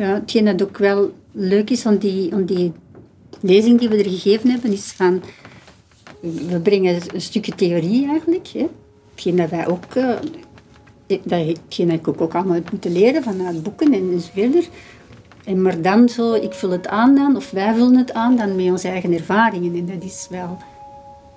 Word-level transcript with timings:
Ja, 0.00 0.14
hetgeen 0.14 0.44
dat 0.44 0.62
ook 0.62 0.78
wel 0.78 1.12
leuk 1.32 1.70
is 1.70 1.86
aan 1.86 1.96
die, 1.96 2.34
aan 2.34 2.44
die 2.44 2.72
lezing 3.40 3.78
die 3.78 3.88
we 3.88 3.96
er 3.96 4.10
gegeven 4.10 4.50
hebben, 4.50 4.72
is 4.72 4.92
van... 4.92 5.22
We 6.20 6.60
brengen 6.60 7.00
een 7.14 7.20
stukje 7.20 7.54
theorie 7.54 8.08
eigenlijk. 8.08 8.46
Hè. 8.46 8.66
Hetgeen 9.10 9.36
dat 9.36 9.50
wij 9.50 9.66
ook... 9.66 9.94
Uh, 9.94 10.16
dat, 11.06 11.46
hetgeen 11.46 11.88
dat 11.88 11.98
ik 11.98 12.08
ook, 12.08 12.20
ook 12.20 12.34
allemaal 12.34 12.54
heb 12.54 12.70
moeten 12.70 12.92
leren 12.92 13.22
vanuit 13.22 13.62
boeken 13.62 13.92
en 13.92 14.10
enzovoort. 14.12 14.68
En 15.44 15.62
maar 15.62 15.82
dan 15.82 16.08
zo, 16.08 16.32
ik 16.34 16.52
vul 16.52 16.70
het 16.70 16.88
aan 16.88 17.14
dan, 17.14 17.36
of 17.36 17.50
wij 17.50 17.74
vullen 17.74 17.96
het 17.96 18.12
aan 18.12 18.36
dan 18.36 18.56
met 18.56 18.70
onze 18.70 18.88
eigen 18.88 19.12
ervaringen. 19.12 19.74
En 19.74 19.86
dat 19.86 20.04
is 20.04 20.26
wel 20.30 20.58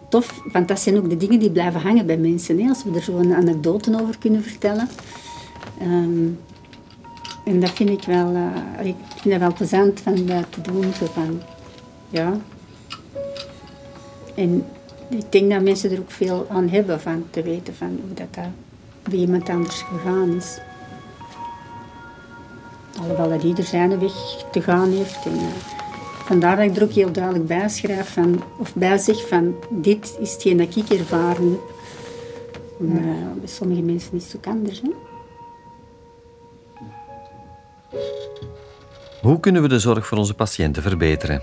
tof, 0.09 0.41
want 0.51 0.67
dat 0.67 0.79
zijn 0.79 0.97
ook 0.97 1.09
de 1.09 1.17
dingen 1.17 1.39
die 1.39 1.51
blijven 1.51 1.81
hangen 1.81 2.05
bij 2.05 2.17
mensen. 2.17 2.59
Hè, 2.59 2.69
als 2.69 2.83
we 2.83 2.95
er 2.95 3.03
zo 3.03 3.17
een 3.17 3.33
anekdote 3.33 4.01
over 4.01 4.17
kunnen 4.17 4.43
vertellen. 4.43 4.87
Ehm, 5.79 6.27
en 7.45 7.59
dat 7.59 7.69
vind 7.69 7.89
ik 7.89 8.03
wel, 8.03 8.31
uh, 8.31 8.85
ik 8.85 8.95
vind 9.15 9.29
dat 9.29 9.39
wel 9.39 9.53
plezant 9.53 9.99
van 9.99 10.25
dat 10.25 10.45
te 10.49 10.61
doen. 10.61 10.93
Zo 10.93 11.05
van, 11.05 11.41
ja. 12.09 12.37
En 14.35 14.65
ik 15.09 15.31
denk 15.31 15.51
dat 15.51 15.61
mensen 15.61 15.91
er 15.91 15.99
ook 15.99 16.11
veel 16.11 16.45
aan 16.49 16.69
hebben 16.69 17.01
van 17.01 17.25
te 17.29 17.41
weten 17.41 17.75
van 17.75 17.99
hoe 18.05 18.13
dat, 18.13 18.33
dat 18.33 18.45
bij 19.09 19.19
iemand 19.19 19.49
anders 19.49 19.81
gegaan 19.81 20.35
is. 20.35 20.57
Alhoewel 22.99 23.29
dat 23.29 23.43
ieder 23.43 23.63
zijn 23.63 23.99
weg 23.99 24.13
te 24.51 24.61
gaan 24.61 24.91
heeft. 24.91 25.25
En, 25.25 25.35
uh, 25.35 25.41
vandaar 26.25 26.55
dat 26.55 26.65
ik 26.65 26.75
er 26.75 26.83
ook 26.83 26.91
heel 26.91 27.11
duidelijk 27.11 27.47
bij 27.47 27.69
schrijf 27.69 28.13
van, 28.13 28.43
of 28.57 28.75
bij 28.75 28.97
zeg 28.97 29.27
van 29.27 29.55
dit 29.69 30.17
is 30.19 30.31
hetgeen 30.31 30.57
dat 30.57 30.75
ik 30.75 30.89
ervaren 30.89 31.51
heb. 31.51 31.71
Maar 32.77 33.03
uh, 33.03 33.31
bij 33.39 33.47
sommige 33.47 33.81
mensen 33.81 34.13
is 34.13 34.25
het 34.25 34.35
ook 34.35 34.53
anders. 34.53 34.81
Hè? 34.81 35.12
Hoe 39.23 39.39
kunnen 39.39 39.61
we 39.61 39.67
de 39.67 39.79
zorg 39.79 40.07
voor 40.07 40.17
onze 40.17 40.33
patiënten 40.33 40.81
verbeteren? 40.81 41.41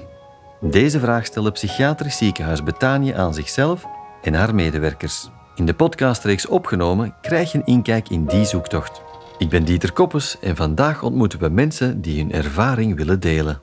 Deze 0.61 1.01
vraag 1.01 1.27
stelde 1.27 1.51
psychiatrisch 1.51 2.17
ziekenhuis 2.17 2.63
Betanië 2.63 3.13
aan 3.13 3.35
zichzelf 3.35 3.87
en 4.23 4.35
haar 4.35 4.55
medewerkers. 4.55 5.31
In 5.55 5.67
de 5.67 5.75
podcastreeks 5.75 6.47
opgenomen 6.47 7.15
krijg 7.21 7.53
je 7.53 7.59
een 7.59 7.67
inkijk 7.67 8.09
in 8.09 8.25
die 8.25 8.45
zoektocht. 8.45 9.03
Ik 9.39 9.49
ben 9.49 9.65
Dieter 9.65 9.93
Koppes 9.93 10.39
en 10.41 10.57
vandaag 10.57 11.03
ontmoeten 11.03 11.39
we 11.39 11.49
mensen 11.49 12.01
die 12.01 12.21
hun 12.21 12.33
ervaring 12.33 12.97
willen 12.97 13.21
delen. 13.21 13.61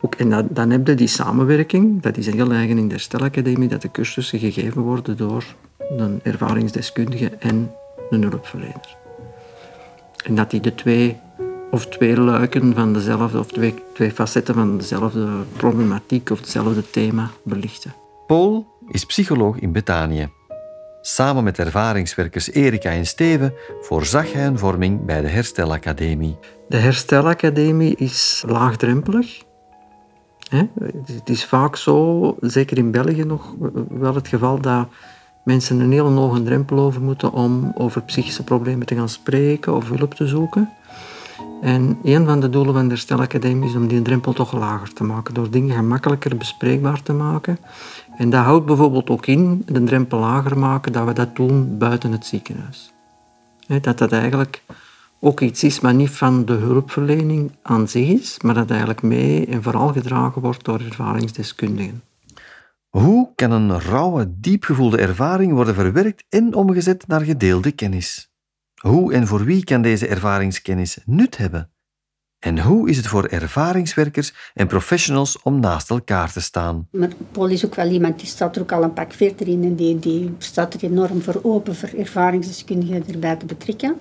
Ook, 0.00 0.14
en 0.14 0.30
dan, 0.30 0.48
dan 0.50 0.70
heb 0.70 0.86
je 0.86 0.94
die 0.94 1.06
samenwerking, 1.06 2.02
dat 2.02 2.16
is 2.16 2.26
heel 2.26 2.52
eigen 2.52 2.78
in 2.78 2.88
de 2.88 2.94
Herstelacademie, 2.94 3.68
dat 3.68 3.82
de 3.82 3.90
cursussen 3.90 4.38
gegeven 4.38 4.82
worden 4.82 5.16
door 5.16 5.44
een 5.96 6.20
ervaringsdeskundige 6.22 7.30
en 7.38 7.70
een 8.10 8.22
hulpverlener. 8.22 8.96
En 10.24 10.34
dat 10.34 10.50
die 10.50 10.60
de 10.60 10.74
twee 10.74 11.16
of 11.76 11.86
twee 11.86 12.20
luiken 12.20 12.74
van 12.74 12.92
dezelfde, 12.92 13.38
of 13.38 13.46
twee, 13.46 13.74
twee 13.94 14.10
facetten 14.10 14.54
van 14.54 14.76
dezelfde 14.76 15.28
problematiek 15.56 16.30
of 16.30 16.38
hetzelfde 16.38 16.90
thema 16.90 17.30
belichten. 17.42 17.94
Paul 18.26 18.66
is 18.88 19.04
psycholoog 19.04 19.58
in 19.58 19.72
Betanië. 19.72 20.28
Samen 21.00 21.44
met 21.44 21.58
ervaringswerkers 21.58 22.50
Erika 22.50 22.90
en 22.90 23.06
Steven 23.06 23.52
voorzag 23.80 24.32
hij 24.32 24.46
een 24.46 24.58
vorming 24.58 25.04
bij 25.04 25.20
de 25.20 25.28
Herstelacademie. 25.28 26.36
De 26.68 26.76
Herstelacademie 26.76 27.96
is 27.96 28.44
laagdrempelig. 28.46 29.42
Het 30.48 31.28
is 31.28 31.44
vaak 31.44 31.76
zo, 31.76 32.36
zeker 32.40 32.78
in 32.78 32.90
België 32.90 33.24
nog 33.24 33.54
wel 33.88 34.14
het 34.14 34.28
geval, 34.28 34.60
dat 34.60 34.88
mensen 35.44 35.80
een 35.80 35.92
hele 35.92 36.08
hoge 36.08 36.42
drempel 36.42 36.78
over 36.78 37.02
moeten 37.02 37.32
om 37.32 37.72
over 37.74 38.02
psychische 38.02 38.44
problemen 38.44 38.86
te 38.86 38.94
gaan 38.94 39.08
spreken 39.08 39.74
of 39.74 39.88
hulp 39.88 40.14
te 40.14 40.26
zoeken. 40.26 40.70
En 41.60 41.98
een 42.02 42.26
van 42.26 42.40
de 42.40 42.48
doelen 42.48 42.74
van 42.74 42.84
de 42.84 42.88
Herstelacademie 42.88 43.68
is 43.68 43.74
om 43.74 43.86
die 43.86 44.02
drempel 44.02 44.32
toch 44.32 44.52
lager 44.52 44.92
te 44.92 45.04
maken, 45.04 45.34
door 45.34 45.50
dingen 45.50 45.76
gemakkelijker 45.76 46.36
bespreekbaar 46.36 47.02
te 47.02 47.12
maken. 47.12 47.58
En 48.16 48.30
dat 48.30 48.44
houdt 48.44 48.66
bijvoorbeeld 48.66 49.10
ook 49.10 49.26
in, 49.26 49.62
de 49.66 49.84
drempel 49.84 50.18
lager 50.18 50.58
maken, 50.58 50.92
dat 50.92 51.06
we 51.06 51.12
dat 51.12 51.36
doen 51.36 51.78
buiten 51.78 52.12
het 52.12 52.26
ziekenhuis. 52.26 52.92
Dat 53.82 53.98
dat 53.98 54.12
eigenlijk 54.12 54.62
ook 55.20 55.40
iets 55.40 55.64
is, 55.64 55.80
maar 55.80 55.94
niet 55.94 56.10
van 56.10 56.44
de 56.44 56.52
hulpverlening 56.52 57.52
aan 57.62 57.88
zich 57.88 58.08
is, 58.08 58.40
maar 58.40 58.54
dat 58.54 58.70
eigenlijk 58.70 59.02
mee 59.02 59.46
en 59.46 59.62
vooral 59.62 59.88
gedragen 59.88 60.42
wordt 60.42 60.64
door 60.64 60.80
ervaringsdeskundigen. 60.80 62.02
Hoe 62.88 63.32
kan 63.34 63.50
een 63.50 63.80
rauwe, 63.80 64.34
diepgevoelde 64.40 64.98
ervaring 64.98 65.52
worden 65.52 65.74
verwerkt 65.74 66.24
en 66.28 66.54
omgezet 66.54 67.06
naar 67.06 67.20
gedeelde 67.20 67.72
kennis? 67.72 68.30
Hoe 68.82 69.12
en 69.12 69.26
voor 69.26 69.44
wie 69.44 69.64
kan 69.64 69.82
deze 69.82 70.06
ervaringskennis 70.06 70.98
nut 71.04 71.36
hebben? 71.36 71.70
En 72.38 72.58
hoe 72.58 72.88
is 72.88 72.96
het 72.96 73.06
voor 73.06 73.24
ervaringswerkers 73.24 74.34
en 74.54 74.66
professionals 74.66 75.42
om 75.42 75.60
naast 75.60 75.90
elkaar 75.90 76.32
te 76.32 76.40
staan? 76.40 76.88
Maar 76.90 77.08
Paul 77.32 77.48
is 77.48 77.64
ook 77.64 77.74
wel 77.74 77.90
iemand 77.90 78.18
die 78.18 78.28
staat 78.28 78.56
er 78.56 78.62
ook 78.62 78.72
al 78.72 78.82
een 78.82 78.92
pak 78.92 79.12
verder 79.12 79.48
in 79.48 79.64
en 79.64 79.74
die, 79.74 79.98
die 79.98 80.34
staat 80.38 80.74
er 80.74 80.84
enorm 80.84 81.22
voor 81.22 81.40
open 81.42 81.74
voor 81.74 81.88
ervaringsdeskundigen 81.88 83.08
erbij 83.08 83.36
te 83.36 83.46
betrekken. 83.46 83.96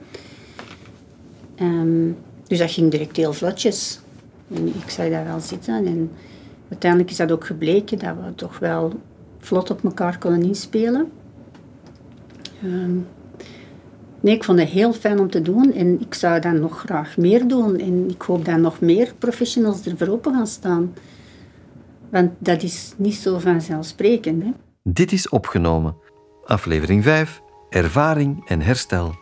Um, 1.60 2.18
dus 2.48 2.58
dat 2.58 2.72
ging 2.72 2.92
direct 2.92 3.16
heel 3.16 3.34
vlotjes. 3.34 4.00
Ik 4.48 4.90
zag 4.90 5.10
dat 5.10 5.24
wel 5.24 5.40
zitten 5.40 5.86
en 5.86 6.12
uiteindelijk 6.70 7.12
is 7.12 7.18
dat 7.18 7.32
ook 7.32 7.46
gebleken 7.46 8.00
dat 8.00 8.16
we 8.16 8.36
toch 8.36 8.60
wel 8.60 9.00
vlot 9.40 9.70
op 9.70 9.84
elkaar 9.84 10.18
konden 10.18 10.44
inspelen. 10.44 11.12
Um, 12.64 13.08
Nee, 14.26 14.36
ik 14.36 14.44
vond 14.44 14.60
het 14.60 14.70
heel 14.70 14.94
fijn 14.94 15.20
om 15.20 15.30
te 15.30 15.42
doen 15.42 15.74
en 15.74 16.02
ik 16.02 16.14
zou 16.14 16.40
dat 16.40 16.54
nog 16.54 16.80
graag 16.80 17.18
meer 17.18 17.48
doen. 17.48 17.80
En 17.80 18.10
ik 18.10 18.22
hoop 18.22 18.46
dat 18.46 18.58
nog 18.58 18.80
meer 18.80 19.14
professionals 19.18 19.86
er 19.86 19.98
voor 19.98 20.08
open 20.08 20.34
gaan 20.34 20.48
staan. 20.48 20.94
Want 22.10 22.32
dat 22.38 22.64
is 22.64 22.94
niet 22.98 23.14
zo 23.14 23.40
vanzelfsprekend. 23.40 24.44
Hè? 24.44 24.50
Dit 24.84 25.12
is 25.12 25.30
opgenomen. 25.30 25.96
Aflevering 26.46 27.04
5. 27.04 27.42
Ervaring 27.70 28.48
en 28.48 28.62
herstel. 28.62 29.16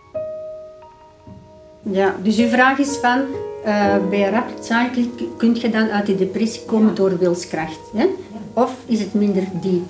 Ja, 1.81 2.16
dus 2.22 2.38
uw 2.38 2.47
vraag 2.47 2.78
is 2.78 2.97
van... 2.97 3.22
Uh, 3.66 3.96
bij 4.09 4.30
rapid 4.30 4.66
cycling 4.66 5.12
kun 5.38 5.56
je 5.56 5.69
dan 5.69 5.90
uit 5.90 6.06
die 6.06 6.16
depressie 6.16 6.66
komen 6.66 6.96
door 6.96 7.18
wilskracht. 7.18 7.80
Hè? 7.96 8.06
Of 8.53 8.78
is 8.86 9.00
het 9.00 9.13
minder 9.13 9.44
diep? 9.62 9.90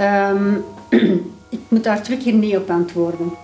Um, 0.00 0.64
ik 1.56 1.60
moet 1.68 1.84
daar 1.84 2.02
terug 2.02 2.24
hier 2.24 2.34
nee 2.34 2.58
op 2.58 2.70
antwoorden. 2.70 3.41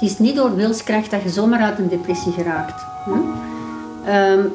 Het 0.00 0.10
is 0.10 0.18
niet 0.18 0.36
door 0.36 0.56
wilskracht 0.56 1.10
dat 1.10 1.22
je 1.22 1.28
zomaar 1.28 1.60
uit 1.60 1.78
een 1.78 1.88
depressie 1.88 2.32
geraakt. 2.32 2.84
Hm? 3.04 3.10
Um, 4.08 4.52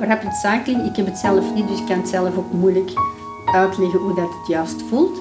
rapid 0.08 0.34
cycling, 0.34 0.86
ik 0.86 0.96
heb 0.96 1.06
het 1.06 1.18
zelf 1.18 1.54
niet, 1.54 1.68
dus 1.68 1.78
ik 1.78 1.86
kan 1.86 1.98
het 1.98 2.08
zelf 2.08 2.36
ook 2.36 2.52
moeilijk 2.52 2.90
uitleggen 3.52 3.98
hoe 3.98 4.14
dat 4.14 4.28
het 4.38 4.46
juist 4.46 4.82
voelt. 4.88 5.20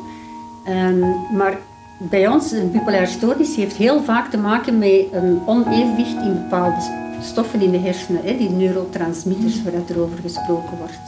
Um, 0.68 1.16
maar 1.38 1.58
bij 1.98 2.28
ons, 2.28 2.52
een 2.52 2.72
bipolaire 2.72 3.08
stoornis 3.08 3.56
heeft 3.56 3.76
heel 3.76 4.04
vaak 4.04 4.30
te 4.30 4.38
maken 4.38 4.78
met 4.78 5.06
een 5.12 5.42
onevenwicht 5.46 6.22
in 6.22 6.34
bepaalde 6.34 6.82
stoffen 7.22 7.62
in 7.62 7.72
de 7.72 7.78
hersenen, 7.78 8.22
hè, 8.24 8.38
die 8.38 8.50
neurotransmitters 8.50 9.64
waar 9.64 9.74
er 9.74 10.02
over 10.02 10.18
gesproken 10.22 10.78
wordt. 10.78 11.00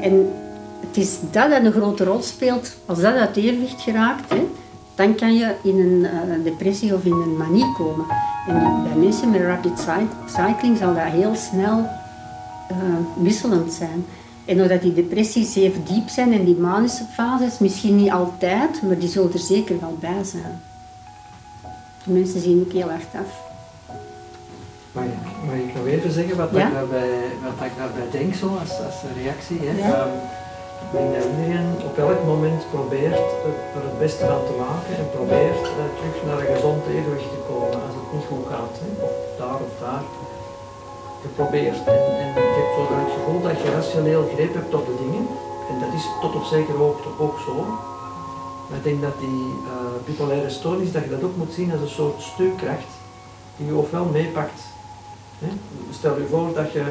En 0.00 0.32
het 0.86 0.96
is 0.96 1.18
dat 1.30 1.50
dat 1.50 1.64
een 1.64 1.72
grote 1.72 2.04
rol 2.04 2.22
speelt. 2.22 2.76
Als 2.86 3.00
dat 3.00 3.14
uit 3.14 3.36
evenwicht 3.36 3.80
geraakt, 3.80 4.30
hè, 4.30 4.46
dan 5.00 5.14
kan 5.14 5.34
je 5.34 5.54
in 5.62 5.78
een 5.78 6.06
uh, 6.28 6.44
depressie 6.44 6.94
of 6.94 7.04
in 7.04 7.12
een 7.12 7.36
manie 7.36 7.72
komen. 7.76 8.06
En 8.46 8.82
bij 8.82 8.94
mensen 8.96 9.30
met 9.30 9.40
rapid 9.40 9.86
cycling 10.26 10.78
zal 10.78 10.94
dat 10.94 11.04
heel 11.04 11.34
snel 11.34 11.78
uh, 12.70 12.76
wisselend 13.22 13.72
zijn. 13.72 14.04
En 14.44 14.62
omdat 14.62 14.82
die 14.82 14.92
depressies 14.92 15.56
even 15.56 15.84
diep 15.84 16.08
zijn 16.08 16.32
en 16.32 16.44
die 16.44 16.56
manische 16.56 17.04
fases, 17.04 17.58
misschien 17.58 17.96
niet 17.96 18.10
altijd, 18.10 18.82
maar 18.82 18.98
die 18.98 19.08
zullen 19.08 19.32
er 19.32 19.38
zeker 19.38 19.80
wel 19.80 19.96
bij 20.00 20.24
zijn. 20.24 20.60
De 22.04 22.12
mensen 22.12 22.40
zien 22.40 22.64
ook 22.66 22.72
heel 22.72 22.88
hard 22.88 23.14
af. 23.14 23.48
Mag 24.92 25.04
ik, 25.04 25.10
mag 25.46 25.54
ik 25.54 25.74
nog 25.74 25.86
even 25.86 26.12
zeggen 26.12 26.36
wat, 26.36 26.50
ja? 26.52 26.66
ik, 26.66 26.72
daarbij, 26.72 27.10
wat 27.42 27.66
ik 27.66 27.72
daarbij 27.76 28.10
denk, 28.10 28.34
zo 28.34 28.46
als, 28.46 28.70
als 28.70 28.94
reactie? 29.22 29.58
Hè? 29.62 29.88
Ja. 29.88 30.02
Um, 30.02 30.10
ik 30.84 30.90
denk 30.96 31.08
dat 31.14 31.24
iedereen 31.30 31.68
op 31.88 31.96
elk 32.06 32.20
moment 32.32 32.62
probeert 32.74 33.28
er 33.76 33.84
het 33.88 33.98
beste 34.04 34.24
van 34.30 34.44
te 34.48 34.54
maken 34.64 34.92
en 35.00 35.06
probeert 35.18 35.64
uh, 35.70 35.82
terug 35.96 36.16
naar 36.26 36.40
een 36.40 36.54
gezond 36.54 36.82
evenwicht 36.86 37.32
te 37.36 37.42
komen 37.50 37.78
als 37.86 37.94
het 37.98 38.08
niet 38.14 38.26
goed 38.30 38.46
gaat. 38.52 38.74
Hè. 38.82 38.88
Of 39.06 39.14
daar 39.40 39.60
of 39.68 39.74
daar. 39.84 40.04
Geprobeerd. 41.26 41.78
En, 41.94 42.02
en 42.22 42.28
ik 42.48 42.56
heb 42.60 42.68
zo 42.76 42.82
het 43.04 43.12
gevoel 43.16 43.40
dat 43.48 43.56
je 43.62 43.74
rationeel 43.78 44.24
greep 44.34 44.54
hebt 44.54 44.74
op 44.74 44.86
de 44.90 44.96
dingen. 45.04 45.24
En 45.70 45.76
dat 45.84 45.92
is 45.98 46.04
tot 46.22 46.34
op 46.34 46.44
zekere 46.54 46.78
hoogte 46.84 47.08
ook 47.24 47.38
zo. 47.46 47.54
Maar 48.66 48.78
ik 48.78 48.84
denk 48.84 49.00
dat 49.02 49.18
die 49.26 49.44
uh, 49.72 49.96
bipolaire 50.06 50.50
stoornis, 50.50 50.92
dat 50.92 51.04
je 51.04 51.10
dat 51.10 51.22
ook 51.22 51.36
moet 51.36 51.52
zien 51.52 51.72
als 51.72 51.80
een 51.80 51.98
soort 52.00 52.22
steunkracht 52.22 52.92
die 53.56 53.66
je 53.66 53.74
ofwel 53.74 54.04
meepakt. 54.04 54.60
Stel 55.90 56.16
je 56.18 56.26
voor 56.26 56.52
dat 56.54 56.72
je 56.72 56.84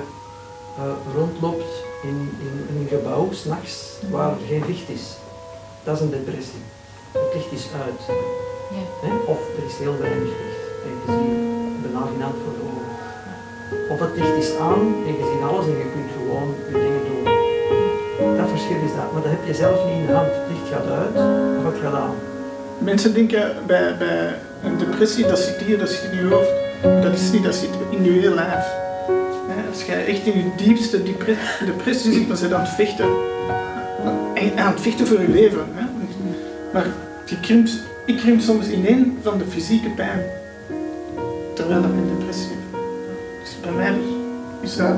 uh, 0.78 0.84
rondloopt 1.16 1.72
in, 2.04 2.38
in, 2.40 2.78
een 2.78 2.88
gebouw, 2.90 3.32
s'nachts, 3.32 3.98
waar 4.10 4.34
geen 4.48 4.64
licht 4.68 4.90
is. 4.90 5.16
Dat 5.84 5.96
is 5.96 6.02
een 6.02 6.10
depressie. 6.10 6.64
Het 7.12 7.34
licht 7.34 7.52
is 7.52 7.68
uit. 7.86 8.02
Ja. 8.76 9.10
Of 9.26 9.40
er 9.58 9.66
is 9.66 9.78
heel 9.78 9.98
weinig 10.00 10.24
licht 10.24 10.60
en 10.86 10.92
je 11.06 11.08
ziet 11.08 12.22
hand 12.22 12.36
voor 12.44 12.54
de 12.58 12.64
ogen. 12.70 12.88
Of 13.90 14.00
het 14.00 14.14
licht 14.16 14.36
is 14.44 14.58
aan 14.58 14.82
en 15.08 15.14
je 15.20 15.26
ziet 15.32 15.44
alles 15.50 15.66
en 15.66 15.78
je 15.84 15.88
kunt 15.94 16.12
gewoon 16.18 16.50
je 16.72 16.76
dingen 16.86 17.04
doen. 17.10 17.24
Dat 18.38 18.50
verschil 18.50 18.82
is 18.88 18.94
dat, 18.96 19.12
maar 19.14 19.22
dat 19.22 19.32
heb 19.32 19.46
je 19.46 19.54
zelf 19.54 19.86
niet 19.86 20.00
in 20.02 20.06
de 20.06 20.14
hand. 20.14 20.32
Het 20.32 20.48
licht 20.52 20.68
gaat 20.74 20.88
uit 21.02 21.16
of 21.58 21.64
het 21.72 21.82
gaat 21.82 21.94
aan. 21.94 22.16
Mensen 22.78 23.14
denken 23.14 23.56
bij, 23.68 23.98
bij 23.98 24.36
een 24.64 24.78
depressie, 24.78 25.28
dat 25.28 25.40
zit 25.40 25.58
hier, 25.58 25.78
dat 25.78 25.90
zit 25.90 26.12
in 26.12 26.18
je 26.18 26.34
hoofd. 26.34 26.54
Dat 27.04 27.14
is 27.14 27.32
niet, 27.32 27.44
dat 27.44 27.56
zit 27.56 27.70
in 27.90 28.04
je 28.04 28.34
lijf. 28.34 28.79
Als 29.70 29.84
je 29.86 29.94
echt 29.94 30.26
in 30.26 30.38
je 30.38 30.66
diepste 30.66 31.04
depressie 31.66 32.14
zit, 32.14 32.28
dan 32.28 32.38
zit 32.38 32.50
je 32.50 32.56
aan 32.56 32.62
het 32.62 32.70
vechten. 32.70 33.10
aan 34.56 34.72
het 34.72 34.82
vechten 34.82 35.08
voor 35.08 35.22
je 35.22 35.30
leven. 35.30 35.68
Maar 36.74 36.88
je 37.26 37.40
krimpt, 37.40 37.72
ik 38.06 38.18
krimp 38.18 38.42
soms 38.42 38.70
ineen 38.70 39.18
van 39.22 39.38
de 39.38 39.46
fysieke 39.46 39.90
pijn. 39.90 40.24
Terwijl 41.56 41.80
ik 41.80 41.90
in 41.90 42.18
depressie. 42.18 42.58
Dus 43.42 43.60
bij 43.62 43.72
mij 43.72 43.94
is 44.62 44.76
dat 44.76 44.96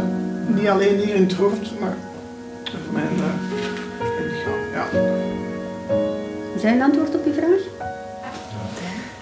niet 0.47 0.67
alleen 0.67 0.99
hier 0.99 1.15
in 1.15 1.23
het 1.23 1.33
hoofd, 1.33 1.79
maar 1.79 1.95
voor 2.63 2.93
mij 2.93 3.03
in 3.03 3.23
het 3.99 4.31
lichaam. 4.31 4.59
Ja. 4.73 4.85
Zijn 6.59 6.81
antwoord 6.81 7.15
op 7.15 7.25
uw 7.25 7.33
vraag? 7.33 7.89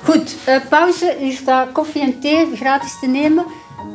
Goed, 0.04 0.36
uh, 0.48 0.56
pauze. 0.70 1.16
Hier 1.20 1.34
staat 1.34 1.72
koffie 1.72 2.02
en 2.02 2.20
thee 2.20 2.56
gratis 2.56 3.00
te 3.00 3.08
nemen. 3.08 3.46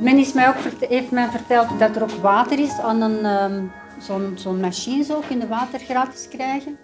Men 0.01 0.19
is 0.19 0.33
mij 0.33 0.49
ook, 0.49 0.55
heeft 0.81 1.11
mij 1.11 1.29
verteld 1.31 1.79
dat 1.79 1.97
er 1.97 2.03
ook 2.03 2.11
water 2.11 2.59
is 2.59 2.79
aan 2.79 3.01
een, 3.01 3.53
um, 3.53 3.71
zo'n 3.99 4.33
zo'n 4.35 4.61
machine. 4.61 5.05
Zo 5.05 5.23
kunnen 5.29 5.49
water 5.49 5.79
gratis 5.81 6.29
krijgen. 6.29 6.77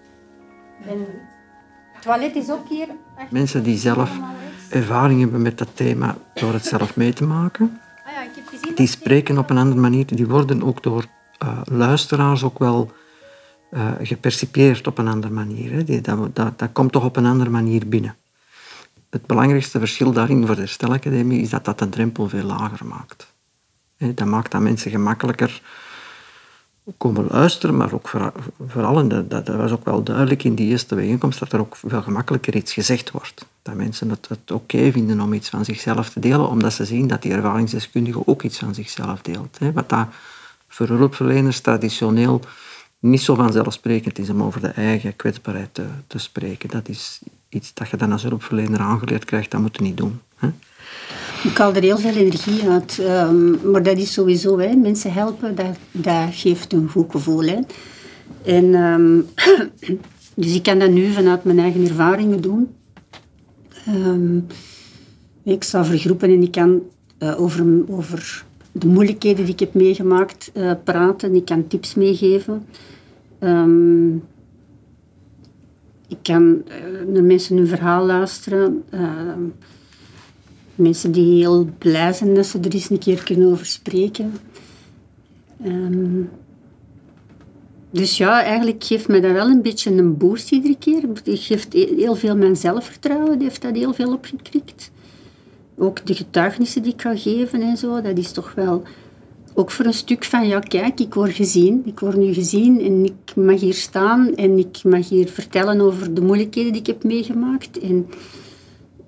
En 0.88 1.06
het 1.92 2.02
toilet 2.02 2.36
is 2.36 2.50
ook 2.50 2.68
hier. 2.68 2.88
Mensen 3.30 3.62
die 3.62 3.78
zelf 3.78 4.10
ervaring 4.70 5.20
hebben 5.20 5.42
met 5.42 5.58
dat 5.58 5.68
thema 5.74 6.16
door 6.34 6.52
het 6.52 6.66
zelf 6.66 6.96
mee 6.96 7.12
te 7.12 7.24
maken, 7.24 7.80
ah 8.06 8.12
ja, 8.12 8.22
ik 8.22 8.30
heb 8.34 8.46
gezien 8.46 8.74
die 8.74 8.86
spreken 8.86 9.38
op 9.38 9.50
een 9.50 9.58
andere 9.58 9.80
manier. 9.80 10.06
Die 10.06 10.26
worden 10.26 10.62
ook 10.62 10.82
door 10.82 11.04
uh, 11.42 11.60
luisteraars 11.64 12.44
ook 12.44 12.58
wel 12.58 12.90
uh, 13.70 13.90
gepercipieerd 14.02 14.86
op 14.86 14.98
een 14.98 15.08
andere 15.08 15.32
manier. 15.32 15.72
Hè. 15.72 15.84
Die, 15.84 16.00
dat, 16.00 16.36
dat, 16.36 16.58
dat 16.58 16.68
komt 16.72 16.92
toch 16.92 17.04
op 17.04 17.16
een 17.16 17.26
andere 17.26 17.50
manier 17.50 17.88
binnen 17.88 18.14
het 19.10 19.26
belangrijkste 19.26 19.78
verschil 19.78 20.12
daarin 20.12 20.46
voor 20.46 20.54
de 20.54 20.60
Herstelacademie 20.60 21.40
is 21.40 21.50
dat 21.50 21.64
dat 21.64 21.78
de 21.78 21.88
drempel 21.88 22.28
veel 22.28 22.44
lager 22.44 22.86
maakt. 22.86 23.32
Dat 23.96 24.26
maakt 24.26 24.50
dat 24.50 24.60
mensen 24.60 24.90
gemakkelijker 24.90 25.62
komen 26.96 27.26
luisteren, 27.28 27.76
maar 27.76 27.92
ook 27.92 28.08
vooral, 28.68 28.98
en 28.98 29.28
dat, 29.28 29.48
was 29.48 29.70
ook 29.70 29.84
wel 29.84 30.02
duidelijk 30.02 30.44
in 30.44 30.54
die 30.54 30.68
eerste 30.68 30.94
bijeenkomst, 30.94 31.38
dat 31.38 31.52
er 31.52 31.60
ook 31.60 31.76
veel 31.86 32.02
gemakkelijker 32.02 32.56
iets 32.56 32.72
gezegd 32.72 33.10
wordt. 33.10 33.46
Dat 33.62 33.74
mensen 33.74 34.10
het, 34.10 34.28
het 34.28 34.50
oké 34.50 34.92
vinden 34.92 35.20
om 35.20 35.32
iets 35.32 35.48
van 35.48 35.64
zichzelf 35.64 36.10
te 36.10 36.20
delen, 36.20 36.48
omdat 36.48 36.72
ze 36.72 36.84
zien 36.84 37.06
dat 37.06 37.22
die 37.22 37.32
ervaringsdeskundige 37.32 38.26
ook 38.26 38.42
iets 38.42 38.58
van 38.58 38.74
zichzelf 38.74 39.22
deelt. 39.22 39.58
Wat 39.74 39.88
dat 39.88 40.06
voor 40.68 40.86
hulpverleners 40.86 41.60
traditioneel 41.60 42.40
niet 42.98 43.22
zo 43.22 43.34
vanzelfsprekend 43.34 44.18
is 44.18 44.30
om 44.30 44.42
over 44.42 44.60
de 44.60 44.68
eigen 44.68 45.16
kwetsbaarheid 45.16 45.74
te, 45.74 45.86
te 46.06 46.18
spreken. 46.18 46.68
Dat 46.68 46.88
is 46.88 47.20
iets 47.50 47.74
dat 47.74 47.88
je 47.88 47.96
dan 47.96 48.12
als 48.12 48.22
hulpverlener 48.22 48.80
aangeleerd 48.80 49.24
krijgt, 49.24 49.50
dat 49.50 49.60
moet 49.60 49.76
je 49.76 49.82
niet 49.82 49.96
doen. 49.96 50.20
Hè? 50.36 50.48
Ik 51.42 51.56
haal 51.56 51.74
er 51.74 51.82
heel 51.82 51.98
veel 51.98 52.14
energie 52.14 52.68
uit. 52.68 52.98
Um, 52.98 53.70
maar 53.70 53.82
dat 53.82 53.98
is 53.98 54.12
sowieso, 54.12 54.58
hè. 54.58 54.74
mensen 54.74 55.12
helpen, 55.12 55.54
dat, 55.54 55.76
dat 55.90 56.28
geeft 56.30 56.72
een 56.72 56.88
goed 56.88 57.10
gevoel. 57.10 57.64
En, 58.42 58.74
um, 58.74 59.26
dus 60.42 60.54
ik 60.54 60.62
kan 60.62 60.78
dat 60.78 60.90
nu 60.90 61.12
vanuit 61.12 61.44
mijn 61.44 61.58
eigen 61.58 61.88
ervaringen 61.88 62.40
doen. 62.40 62.74
Um, 63.88 64.46
ik 65.42 65.62
sta 65.62 65.84
voor 65.84 65.96
groepen 65.96 66.30
en 66.30 66.42
ik 66.42 66.52
kan 66.52 66.82
uh, 67.18 67.40
over, 67.40 67.64
over 67.88 68.44
de 68.72 68.86
moeilijkheden 68.86 69.44
die 69.44 69.54
ik 69.54 69.60
heb 69.60 69.74
meegemaakt 69.74 70.50
uh, 70.54 70.72
praten. 70.84 71.34
Ik 71.34 71.44
kan 71.44 71.66
tips 71.66 71.94
meegeven. 71.94 72.66
Um, 73.40 74.22
ik 76.10 76.18
kan 76.22 76.62
uh, 76.68 77.12
naar 77.12 77.22
mensen 77.22 77.56
hun 77.56 77.66
verhaal 77.66 78.06
luisteren. 78.06 78.84
Uh, 78.94 79.32
mensen 80.74 81.12
die 81.12 81.38
heel 81.38 81.68
blij 81.78 82.12
zijn 82.12 82.34
dat 82.34 82.46
ze 82.46 82.58
er 82.58 82.74
eens 82.74 82.90
een 82.90 82.98
keer 82.98 83.24
kunnen 83.24 83.50
over 83.50 83.66
spreken. 83.66 84.32
Um, 85.64 86.30
dus 87.90 88.16
ja, 88.16 88.42
eigenlijk 88.42 88.84
geeft 88.84 89.08
mij 89.08 89.20
dat 89.20 89.32
wel 89.32 89.48
een 89.48 89.62
beetje 89.62 89.90
een 89.90 90.16
boost 90.16 90.50
iedere 90.52 90.76
keer. 90.78 91.02
Het 91.02 91.20
geeft 91.24 91.72
heel 91.72 92.14
veel 92.14 92.36
mijn 92.36 92.56
zelfvertrouwen, 92.56 93.38
die 93.38 93.48
heeft 93.48 93.62
dat 93.62 93.74
heel 93.74 93.92
veel 93.92 94.12
opgekrikt. 94.12 94.90
Ook 95.76 96.06
de 96.06 96.14
getuigenissen 96.14 96.82
die 96.82 96.92
ik 96.92 97.00
ga 97.00 97.16
geven 97.16 97.62
en 97.62 97.76
zo, 97.76 98.00
dat 98.00 98.18
is 98.18 98.32
toch 98.32 98.54
wel 98.54 98.82
ook 99.54 99.70
voor 99.70 99.84
een 99.84 99.92
stuk 99.92 100.24
van, 100.24 100.46
ja 100.46 100.58
kijk, 100.58 101.00
ik 101.00 101.14
word 101.14 101.32
gezien, 101.32 101.82
ik 101.84 102.00
word 102.00 102.16
nu 102.16 102.32
gezien 102.32 102.80
en 102.80 103.04
ik 103.04 103.36
mag 103.36 103.60
hier 103.60 103.74
staan 103.74 104.34
en 104.34 104.58
ik 104.58 104.84
mag 104.84 105.08
hier 105.08 105.28
vertellen 105.28 105.80
over 105.80 106.14
de 106.14 106.20
moeilijkheden 106.20 106.72
die 106.72 106.80
ik 106.80 106.86
heb 106.86 107.04
meegemaakt. 107.04 107.78
En 107.78 108.08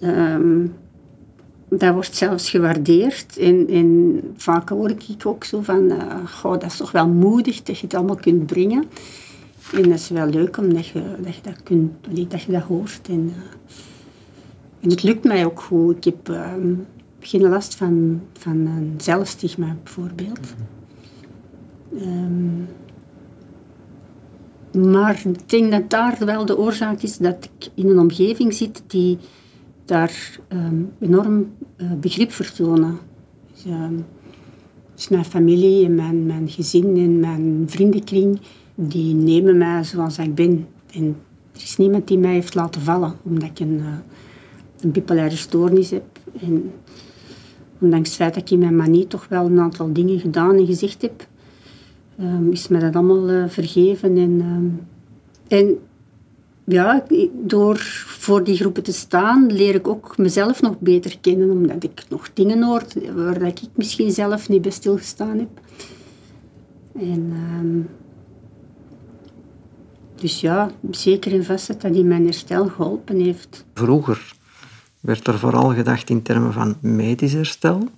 ehm, 0.01 0.67
dat 1.69 1.93
wordt 1.93 2.17
zelfs 2.17 2.51
gewaardeerd. 2.51 3.39
En, 3.39 3.69
en 3.69 4.21
vaak 4.37 4.69
hoor 4.69 4.91
ik 4.91 5.27
ook 5.27 5.45
zo 5.45 5.61
van, 5.61 5.83
uh, 5.83 6.27
goh, 6.27 6.53
dat 6.53 6.65
is 6.65 6.77
toch 6.77 6.91
wel 6.93 7.09
moedig 7.09 7.63
dat 7.63 7.79
je 7.79 7.87
het 7.87 7.95
allemaal 7.95 8.17
kunt 8.17 8.47
brengen. 8.47 8.85
En 9.73 9.83
dat 9.83 9.99
is 9.99 10.09
wel 10.09 10.27
leuk 10.27 10.57
omdat 10.57 10.87
je 10.87 11.03
dat, 11.21 11.35
je 11.35 11.43
dat, 11.43 11.63
kunt, 11.63 11.93
dat, 12.31 12.43
je 12.43 12.53
dat 12.53 12.63
hoort. 12.63 13.09
En, 13.09 13.25
uh, 13.25 13.33
en 14.81 14.91
het 14.91 15.03
lukt 15.03 15.25
mij 15.25 15.45
ook 15.45 15.61
goed. 15.61 15.97
Ik 15.97 16.05
heb... 16.05 16.29
Ehm, 16.29 16.75
geen 17.23 17.49
last 17.49 17.75
van, 17.75 18.21
van 18.33 18.67
een 18.67 18.95
zelfstigma 18.97 19.77
bijvoorbeeld. 19.83 20.55
Um, 21.95 22.69
maar 24.73 25.23
ik 25.25 25.49
denk 25.49 25.71
dat 25.71 25.91
daar 25.91 26.17
wel 26.25 26.47
de 26.47 26.59
oorzaak 26.59 27.03
is 27.03 27.17
dat 27.17 27.49
ik 27.59 27.71
in 27.75 27.89
een 27.89 27.99
omgeving 27.99 28.55
zit 28.55 28.83
die 28.87 29.19
daar 29.85 30.39
um, 30.49 30.93
enorm 31.01 31.53
uh, 31.77 31.93
begrip 32.01 32.33
vertonen. 32.33 32.99
Dus, 33.53 33.65
um, 33.65 34.05
dus, 34.95 35.09
mijn 35.09 35.25
familie 35.25 35.85
en 35.85 35.95
mijn, 35.95 36.27
mijn 36.27 36.49
gezin 36.49 36.97
en 36.97 37.21
mijn 37.21 37.65
vriendenkring, 37.67 38.41
die 38.75 39.15
nemen 39.15 39.59
mij 39.59 39.85
zoals 39.85 40.19
ik 40.19 40.35
ben. 40.35 40.67
En 40.95 41.17
er 41.53 41.63
is 41.63 41.77
niemand 41.77 42.09
die 42.09 42.19
mij 42.19 42.33
heeft 42.33 42.55
laten 42.55 42.81
vallen, 42.81 43.15
omdat 43.23 43.49
ik 43.49 43.61
een, 43.61 43.79
uh, 43.79 43.87
een 44.81 44.91
bipolaire 44.91 45.37
stoornis 45.37 45.91
heb. 45.91 46.19
En 46.41 46.73
ondanks 47.83 48.09
het 48.09 48.17
feit 48.17 48.35
dat 48.35 48.43
ik 48.43 48.51
in 48.51 48.59
mijn 48.59 48.77
manie 48.77 49.07
toch 49.07 49.27
wel 49.29 49.47
een 49.47 49.61
aantal 49.61 49.93
dingen 49.93 50.21
gedaan 50.21 50.57
en 50.57 50.67
gezegd 50.67 51.03
heb, 51.03 51.27
um, 52.21 52.53
is 52.53 52.69
me 52.69 52.79
dat 52.79 52.95
allemaal 52.95 53.31
uh, 53.31 53.49
vergeven. 53.49 54.17
En, 54.17 54.41
um, 54.41 54.81
en 55.49 55.79
ja, 56.65 57.05
door 57.33 57.77
voor 58.07 58.45
die 58.45 58.57
groepen 58.57 58.83
te 58.83 58.93
staan, 58.93 59.53
leer 59.53 59.75
ik 59.75 59.89
ook 59.89 60.19
mezelf 60.19 60.63
nog 60.63 60.79
beter 60.79 61.19
kennen, 61.21 61.51
omdat 61.51 61.85
ik 61.85 62.05
nog 62.09 62.33
dingen 62.33 62.63
hoor 62.63 62.85
waar 63.15 63.43
ik 63.43 63.61
misschien 63.75 64.11
zelf 64.11 64.49
niet 64.49 64.63
bij 64.63 64.71
stilgestaan 64.71 65.39
heb. 65.39 65.61
En, 66.95 67.33
um, 67.61 67.89
dus 70.15 70.41
ja, 70.41 70.71
zeker 70.91 71.33
en 71.33 71.45
vast 71.45 71.67
dat 71.67 71.81
dat 71.81 71.95
in 71.95 72.09
mijn 72.09 72.25
herstel 72.25 72.67
geholpen 72.69 73.21
heeft. 73.21 73.65
Vroeger 73.75 74.41
werd 75.03 75.27
er 75.27 75.39
vooral 75.39 75.75
gedacht 75.75 76.11
in 76.11 76.23
termen 76.23 76.53
van 76.53 76.77
medisch 76.81 77.33
herstel. 77.33 77.89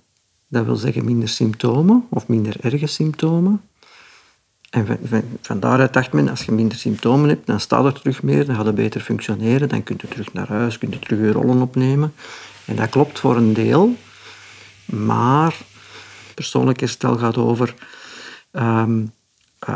Dat 0.47 0.65
wil 0.65 0.75
zeggen 0.75 1.05
minder 1.05 1.29
symptomen 1.29 2.05
of 2.09 2.27
minder 2.27 2.55
erge 2.61 2.87
symptomen. 2.87 3.61
En 4.69 4.99
van, 5.41 5.59
daaruit 5.59 5.93
dacht 5.93 6.13
men, 6.13 6.29
als 6.29 6.43
je 6.43 6.51
minder 6.51 6.77
symptomen 6.77 7.29
hebt, 7.29 7.47
dan 7.47 7.59
staat 7.59 7.85
er 7.85 7.93
terug 7.93 8.23
meer, 8.23 8.45
dan 8.45 8.55
gaat 8.55 8.65
het 8.65 8.75
beter 8.75 9.01
functioneren, 9.01 9.69
dan 9.69 9.83
kun 9.83 9.97
je 10.01 10.07
terug 10.07 10.33
naar 10.33 10.47
huis, 10.47 10.77
kun 10.77 10.89
je 10.91 10.99
terug 10.99 11.19
je 11.19 11.31
rollen 11.31 11.61
opnemen. 11.61 12.13
En 12.65 12.75
dat 12.75 12.89
klopt 12.89 13.19
voor 13.19 13.35
een 13.35 13.53
deel, 13.53 13.95
maar 14.85 15.55
persoonlijk 16.33 16.79
herstel 16.79 17.17
gaat 17.17 17.37
over 17.37 17.75
um, 18.51 19.11
uh, 19.69 19.75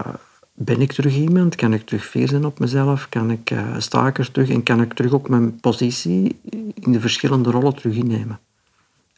ben 0.61 0.81
ik 0.81 0.91
terug 0.91 1.15
iemand? 1.15 1.55
Kan 1.55 1.73
ik 1.73 1.85
terug 1.85 2.05
veer 2.05 2.27
zijn 2.27 2.45
op 2.45 2.59
mezelf? 2.59 3.09
Kan 3.09 3.31
ik 3.31 3.51
uh, 3.51 3.75
sta 3.77 4.07
ik 4.07 4.17
er 4.17 4.31
terug 4.31 4.49
en 4.49 4.63
kan 4.63 4.81
ik 4.81 4.93
terug 4.93 5.13
ook 5.13 5.29
mijn 5.29 5.59
positie 5.59 6.39
in 6.73 6.91
de 6.91 6.99
verschillende 6.99 7.51
rollen 7.51 7.75
terug 7.75 7.95
innemen? 7.95 8.39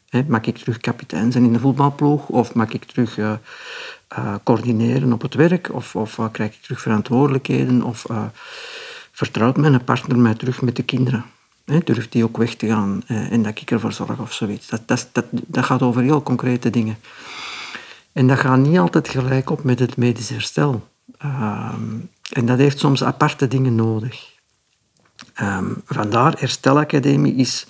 He, 0.08 0.22
mag 0.26 0.40
ik 0.40 0.58
terug 0.58 0.78
kapitein 0.78 1.32
zijn 1.32 1.44
in 1.44 1.52
de 1.52 1.58
voetbalploeg? 1.58 2.28
Of 2.28 2.54
mag 2.54 2.72
ik 2.72 2.84
terug 2.84 3.18
uh, 3.18 3.32
uh, 4.18 4.34
coördineren 4.44 5.12
op 5.12 5.22
het 5.22 5.34
werk? 5.34 5.68
Of, 5.72 5.96
of 5.96 6.18
krijg 6.32 6.54
ik 6.54 6.62
terug 6.62 6.80
verantwoordelijkheden? 6.80 7.82
Of 7.82 8.06
vertrouwt 9.12 9.56
mijn 9.56 9.84
partner 9.84 10.18
mij 10.18 10.34
terug 10.34 10.62
met 10.62 10.76
de 10.76 10.82
kinderen? 10.82 11.24
Durft 11.84 12.12
die 12.12 12.24
ook 12.24 12.36
weg 12.36 12.54
te 12.54 12.66
gaan 12.66 13.02
en 13.06 13.42
dat 13.42 13.60
ik 13.60 13.70
ervoor 13.70 13.92
zorg 13.92 14.18
of 14.18 14.32
zoiets? 14.32 14.68
Dat, 14.68 14.82
dat, 14.86 15.26
dat 15.30 15.64
gaat 15.64 15.82
over 15.82 16.02
heel 16.02 16.22
concrete 16.22 16.70
dingen. 16.70 16.96
En 18.12 18.26
dat 18.26 18.38
gaat 18.38 18.58
niet 18.58 18.78
altijd 18.78 19.08
gelijk 19.08 19.50
op 19.50 19.64
met 19.64 19.78
het 19.78 19.96
medisch 19.96 20.28
herstel. 20.28 20.90
Ehm, 21.18 21.98
en 22.32 22.46
dat 22.46 22.58
heeft 22.58 22.78
soms 22.78 23.04
aparte 23.04 23.48
dingen 23.48 23.74
nodig. 23.74 24.30
Um, 25.40 25.82
vandaar, 25.86 26.34
Herstelacademie 26.38 27.34
is 27.34 27.66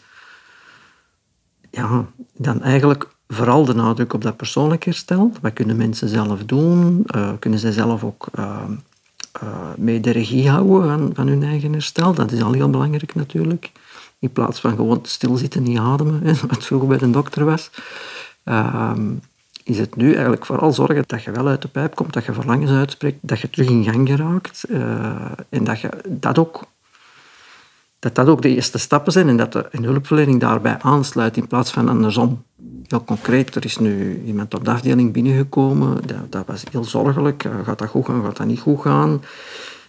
ja, 1.70 2.06
dan 2.36 2.62
eigenlijk 2.62 3.08
vooral 3.28 3.64
de 3.64 3.74
nadruk 3.74 4.12
op 4.12 4.22
dat 4.22 4.36
persoonlijk 4.36 4.84
herstel. 4.84 5.32
Wat 5.40 5.52
kunnen 5.52 5.76
mensen 5.76 6.08
zelf 6.08 6.44
doen? 6.44 7.04
Uh, 7.16 7.30
kunnen 7.38 7.58
zij 7.58 7.72
zelf 7.72 8.04
ook 8.04 8.26
uh, 8.38 8.62
mee 9.76 10.00
de 10.00 10.10
regie 10.10 10.48
houden 10.50 11.14
van, 11.14 11.26
hun 11.26 11.42
eigen 11.42 11.72
herstel. 11.72 12.14
Dat 12.14 12.32
is 12.32 12.42
al 12.42 12.52
heel 12.52 12.70
belangrijk 12.70 13.14
natuurlijk. 13.14 13.72
In 14.18 14.32
plaats 14.32 14.60
van 14.60 14.76
gewoon 14.76 14.98
stilzitten, 15.02 15.62
niet 15.62 15.78
ademen, 15.78 16.22
wat 16.48 16.64
vroeger 16.64 16.88
bij 16.88 16.98
de 16.98 17.10
dokter 17.10 17.44
was. 17.44 17.70
Ehm, 18.44 19.10
is 19.64 19.78
het 19.78 19.96
nu 19.96 20.12
eigenlijk 20.12 20.46
vooral 20.46 20.72
zorgen 20.72 21.04
dat 21.06 21.22
je 21.22 21.30
wel 21.30 21.48
uit 21.48 21.62
de 21.62 21.68
pijp 21.68 21.94
komt, 21.94 22.12
dat 22.12 22.24
je 22.24 22.32
verlangens 22.32 22.70
uitspreekt, 22.70 23.18
dat 23.20 23.40
je 23.40 23.50
terug 23.50 23.68
in 23.68 23.84
gang 23.84 24.08
geraakt. 24.08 24.64
en 25.48 25.64
dat 25.64 25.80
je 25.80 25.88
dat 26.08 26.38
ook 26.38 26.64
dat 28.02 28.14
dat 28.14 28.28
ook 28.28 28.42
de 28.42 28.54
eerste 28.54 28.78
stappen 28.78 29.12
zijn 29.12 29.28
en 29.28 29.36
dat 29.36 29.52
de 29.52 29.68
hulpverlening 29.70 30.40
daarbij 30.40 30.76
aansluit 30.80 31.36
in 31.36 31.46
plaats 31.46 31.70
van 31.70 31.88
andersom. 31.88 32.42
Heel 32.86 33.04
concreet, 33.04 33.54
er 33.54 33.64
is 33.64 33.78
nu 33.78 34.22
iemand 34.26 34.54
op 34.54 34.64
de 34.64 34.70
afdeling 34.70 35.12
binnengekomen, 35.12 36.06
dat, 36.06 36.32
dat 36.32 36.46
was 36.46 36.64
heel 36.70 36.84
zorgelijk. 36.84 37.44
Eh, 37.44 37.52
gaat 37.64 37.78
dat 37.78 37.88
goed 37.88 38.04
gaan, 38.04 38.22
gaat 38.24 38.36
dat 38.36 38.46
niet 38.46 38.60
goed 38.60 38.80
gaan? 38.80 39.22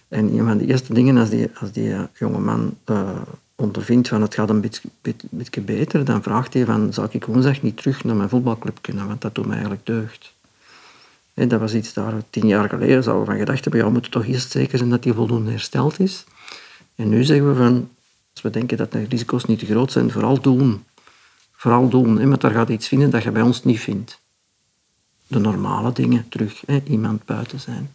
En 0.08 0.38
een 0.38 0.46
van 0.46 0.58
de 0.58 0.66
eerste 0.66 0.94
dingen, 0.94 1.16
als 1.16 1.28
die, 1.28 1.50
als 1.60 1.72
die 1.72 1.94
jonge 2.12 2.38
man 2.38 2.74
ondervindt 3.64 4.08
van 4.08 4.22
het 4.22 4.34
gaat 4.34 4.50
een 4.50 4.60
beetje, 4.60 5.60
beter, 5.60 6.04
dan 6.04 6.22
vraagt 6.22 6.54
hij 6.54 6.64
van, 6.64 6.92
zou 6.92 7.08
ik 7.10 7.24
woensdag 7.24 7.62
niet 7.62 7.76
terug 7.76 8.04
naar 8.04 8.16
mijn 8.16 8.28
voetbalclub 8.28 8.78
kunnen, 8.80 9.06
want 9.06 9.20
dat 9.20 9.34
doet 9.34 9.46
mij 9.46 9.54
eigenlijk 9.54 9.86
deugd. 9.86 10.32
En 11.34 11.48
dat 11.48 11.60
was 11.60 11.74
iets 11.74 11.92
daar 11.92 12.12
tien 12.30 12.46
jaar 12.46 12.68
geleden, 12.68 13.02
zouden 13.02 13.26
van 13.26 13.36
gedacht 13.36 13.62
hebben, 13.62 13.80
ja, 13.80 13.86
we 13.86 13.92
moeten 13.92 14.10
toch 14.10 14.26
eerst 14.26 14.50
zeker 14.50 14.78
zijn 14.78 14.90
dat 14.90 15.04
hij 15.04 15.12
voldoende 15.12 15.50
hersteld 15.50 16.00
is. 16.00 16.24
En 16.94 17.08
nu 17.08 17.24
zeggen 17.24 17.48
we 17.48 17.54
van, 17.54 17.88
als 18.32 18.42
we 18.42 18.50
denken 18.50 18.76
dat 18.76 18.92
de 18.92 19.04
risico's 19.08 19.44
niet 19.44 19.58
te 19.58 19.66
groot 19.66 19.92
zijn, 19.92 20.10
vooral 20.10 20.40
doen. 20.40 20.84
Vooral 21.52 21.88
doen, 21.88 22.18
hè, 22.18 22.28
want 22.28 22.40
daar 22.40 22.50
gaat 22.50 22.68
iets 22.68 22.88
vinden 22.88 23.10
dat 23.10 23.22
je 23.22 23.30
bij 23.30 23.42
ons 23.42 23.64
niet 23.64 23.80
vindt. 23.80 24.20
De 25.26 25.38
normale 25.38 25.92
dingen 25.92 26.28
terug, 26.28 26.62
hè, 26.66 26.82
iemand 26.86 27.24
buiten 27.24 27.60
zijn. 27.60 27.94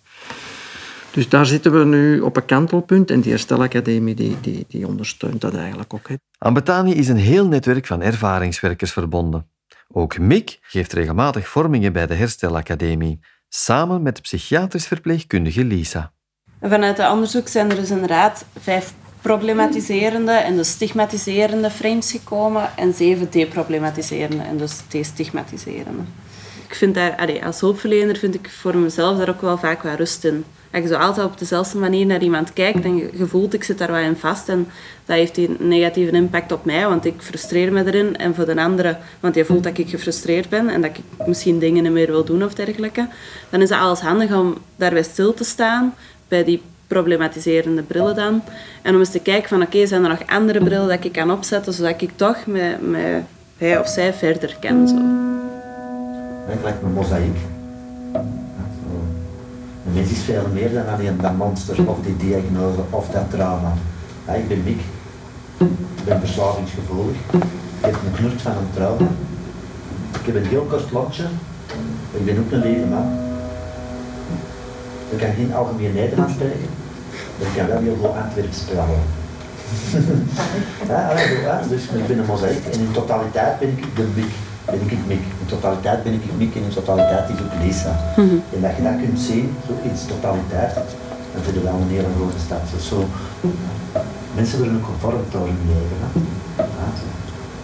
Dus 1.20 1.30
daar 1.30 1.46
zitten 1.46 1.80
we 1.80 1.86
nu 1.86 2.20
op 2.20 2.36
een 2.36 2.46
kantelpunt 2.46 3.12
en 3.12 3.22
die 3.22 3.32
herstelacademie 3.32 4.16
die, 4.16 4.38
die, 4.42 4.66
die 4.68 4.88
ondersteunt 4.88 5.42
dat 5.42 5.56
eigenlijk 5.56 5.94
ook. 5.94 6.08
Hè. 6.08 6.16
Aan 6.38 6.54
Betanië 6.54 6.94
is 6.94 7.08
een 7.08 7.18
heel 7.18 7.48
netwerk 7.48 7.86
van 7.88 8.02
ervaringswerkers 8.02 8.92
verbonden. 8.92 9.50
Ook 9.88 10.18
Mick 10.18 10.60
geeft 10.62 10.94
regelmatig 10.94 11.48
vormingen 11.48 11.94
bij 11.94 12.08
de 12.08 12.14
herstelacademie, 12.14 13.20
samen 13.50 14.02
met 14.02 14.16
de 14.16 14.22
psychiatrisch 14.22 14.88
verpleegkundige 14.88 15.64
Lisa. 15.66 16.12
Vanuit 16.62 16.98
het 16.98 17.12
onderzoek 17.12 17.48
zijn 17.48 17.70
er 17.70 17.76
dus 17.76 17.90
inderdaad 17.90 18.46
vijf 18.60 18.94
problematiserende 19.22 20.32
en 20.32 20.56
dus 20.56 20.70
stigmatiserende 20.70 21.70
frames 21.70 22.12
gekomen 22.12 22.78
en 22.78 22.94
zeven 22.94 23.32
deproblematiserende 23.32 24.44
en 24.44 24.58
dus 24.58 24.82
destigmatiserende. 24.88 26.04
Ik 26.68 26.76
vind 26.76 26.96
daar, 26.96 27.42
als 27.44 27.60
hulpverlener 27.60 28.16
vind 28.16 28.36
ik 28.36 28.50
voor 28.50 28.78
mezelf 28.78 29.18
daar 29.18 29.30
ook 29.30 29.42
wel 29.42 29.58
vaak 29.58 29.84
wel 29.84 29.96
rust 29.96 30.24
in. 30.24 30.46
Dat 30.72 30.82
je 30.82 30.88
zo 30.88 30.96
altijd 30.96 31.26
op 31.26 31.38
dezelfde 31.38 31.78
manier 31.78 32.06
naar 32.06 32.22
iemand 32.22 32.54
kijkt 32.54 32.84
en 32.84 32.98
je 32.98 33.26
voelt, 33.26 33.54
ik 33.54 33.64
zit 33.64 33.78
daar 33.78 33.92
wel 33.92 34.02
in 34.02 34.16
vast 34.16 34.50
en 34.50 34.68
dat 35.06 35.16
heeft 35.16 35.38
een 35.38 35.58
negatieve 35.60 36.12
impact 36.12 36.52
op 36.52 36.66
mij, 36.66 36.88
want 36.88 37.06
ik 37.06 37.14
frustreer 37.18 37.74
me 37.74 37.86
erin 37.86 38.18
en 38.18 38.36
voor 38.36 38.46
de 38.46 38.62
andere, 38.62 38.98
want 39.20 39.36
je 39.36 39.46
voelt 39.46 39.64
dat 39.64 39.78
ik 39.78 39.90
gefrustreerd 39.90 40.50
ben 40.50 40.70
en 40.70 40.82
dat 40.82 40.92
ik 40.98 41.28
misschien 41.28 41.60
dingen 41.60 41.84
niet 41.84 41.92
meer 41.92 42.08
wil 42.08 42.24
doen 42.24 42.44
of 42.44 42.54
dergelijke. 42.54 43.08
Dan 43.50 43.62
is 43.62 43.70
het 43.70 43.80
alles 43.80 44.00
handig 44.00 44.34
om 44.34 44.58
daarbij 44.76 45.04
stil 45.04 45.34
te 45.34 45.44
staan 45.44 45.94
bij 46.28 46.44
die 46.44 46.62
problematiserende 46.88 47.82
brillen 47.82 48.16
dan. 48.16 48.42
En 48.82 48.94
om 48.94 49.00
eens 49.00 49.12
te 49.12 49.20
kijken 49.20 49.50
van 49.50 49.62
oké, 49.62 49.86
zijn 49.86 50.04
er 50.04 50.10
nog 50.10 50.26
andere 50.26 50.64
brillen 50.64 50.88
dat 50.88 51.04
ik 51.04 51.12
kan 51.12 51.32
opzetten 51.32 51.74
zodat 51.74 52.02
ik 52.02 52.12
toch 52.16 52.46
met, 52.46 52.90
met 52.90 53.24
hij 53.58 53.80
of 53.80 53.88
zij 53.88 54.14
verder 54.14 54.58
kan. 54.60 54.88
Zo. 54.88 54.96
Het 56.52 56.64
lijkt 56.64 56.82
een 56.84 56.94
mozaïek. 56.94 57.38
Een 59.90 59.96
mens 59.96 60.12
is 60.12 60.20
veel 60.20 60.48
meer 60.54 60.74
dan 60.74 60.88
alleen 60.88 61.18
dat 61.22 61.38
monster 61.38 61.90
of 61.90 61.98
die 62.04 62.18
diagnose 62.18 62.80
of 62.90 63.10
dat 63.10 63.30
trauma. 63.30 63.74
Ik 64.36 64.48
ben 64.48 64.64
Mick. 64.64 64.82
Ik 65.96 66.06
ben 66.06 66.20
verslavingsgevoelig. 66.20 67.16
Ik 67.80 67.86
heb 67.86 67.94
een 67.94 68.12
knurt 68.16 68.42
van 68.42 68.52
een 68.52 68.70
trauma. 68.74 69.08
Ik 70.20 70.26
heb 70.26 70.36
een 70.36 70.46
heel 70.46 70.62
kort 70.62 70.92
lontje. 70.92 71.24
Ik 72.12 72.26
ben 72.26 72.40
ook 72.40 72.52
een 72.52 72.62
lieve 72.62 72.86
man. 72.86 73.18
Ik 75.10 75.18
kan 75.18 75.34
geen 75.34 75.54
algemeen 75.54 75.94
Nederlands 75.94 76.34
spreken. 76.34 76.70
Ik 77.38 77.48
kan 77.56 77.68
wel 77.68 77.80
heel 77.80 77.98
veel 78.00 78.18
Antwerps 78.24 78.64
ja, 80.88 81.62
dus 81.70 81.84
ik 81.84 82.08
ben 82.08 82.18
een 82.18 82.26
mozaïek 82.26 82.66
en 82.66 82.80
in 82.80 82.92
totaliteit 82.92 83.60
ben 83.60 83.70
ik 83.70 83.96
de 83.96 84.08
Mik. 84.16 84.32
Ben 84.72 84.82
ik. 85.18 85.24
In 85.42 85.46
totaliteit 85.46 86.04
ben 86.04 86.14
ik 86.14 86.24
Mik 86.38 86.56
en 86.56 86.64
in 86.64 86.70
totaliteit 86.70 87.30
is 87.30 87.40
ook 87.44 87.64
Lisa. 87.64 87.94
Mm 88.16 88.30
-hmm. 88.30 88.44
En 88.54 88.62
dat 88.62 88.76
je 88.76 88.84
dat 88.84 88.98
kunt 89.04 89.20
zien, 89.20 89.56
zo 89.68 89.74
in 89.88 89.96
totaliteit, 90.14 90.74
vind 91.42 91.56
je 91.56 91.64
wel 91.64 91.80
een 91.82 91.96
hele 91.98 92.12
grote 92.18 92.40
stad. 92.46 92.64
Dus 92.74 92.88
zo, 92.88 92.98
mensen 94.36 94.58
worden 94.58 94.78
ook 94.78 94.90
gevormd 94.94 95.32
door 95.32 95.48
hun 95.52 95.64
leven. 95.72 95.98
Hè. 96.04 96.10
Ja, 96.56 96.88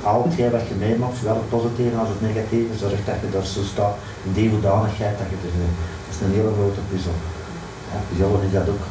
al 0.09 0.24
hetgeen 0.24 0.51
wat 0.51 0.67
je 0.69 0.75
meemaakt, 0.85 1.17
zowel 1.17 1.35
het 1.41 1.50
positieve 1.50 1.97
als 1.97 2.12
het 2.13 2.21
negatieve, 2.29 2.77
zorgt 2.83 3.05
dat 3.09 3.19
je 3.21 3.29
daar 3.35 3.45
zo 3.55 3.62
staat 3.74 3.95
in 4.25 4.33
die 4.38 4.50
hoedanigheid 4.50 5.17
dat 5.21 5.29
je 5.31 5.38
er 5.47 5.55
Dat 6.05 6.13
is 6.13 6.19
een 6.21 6.35
hele 6.38 6.53
grote 6.57 6.83
puzzel. 6.89 7.17
Ja, 7.91 7.97
puzzel 8.09 8.41
is 8.47 8.53
dat 8.57 8.67
ook 8.74 8.85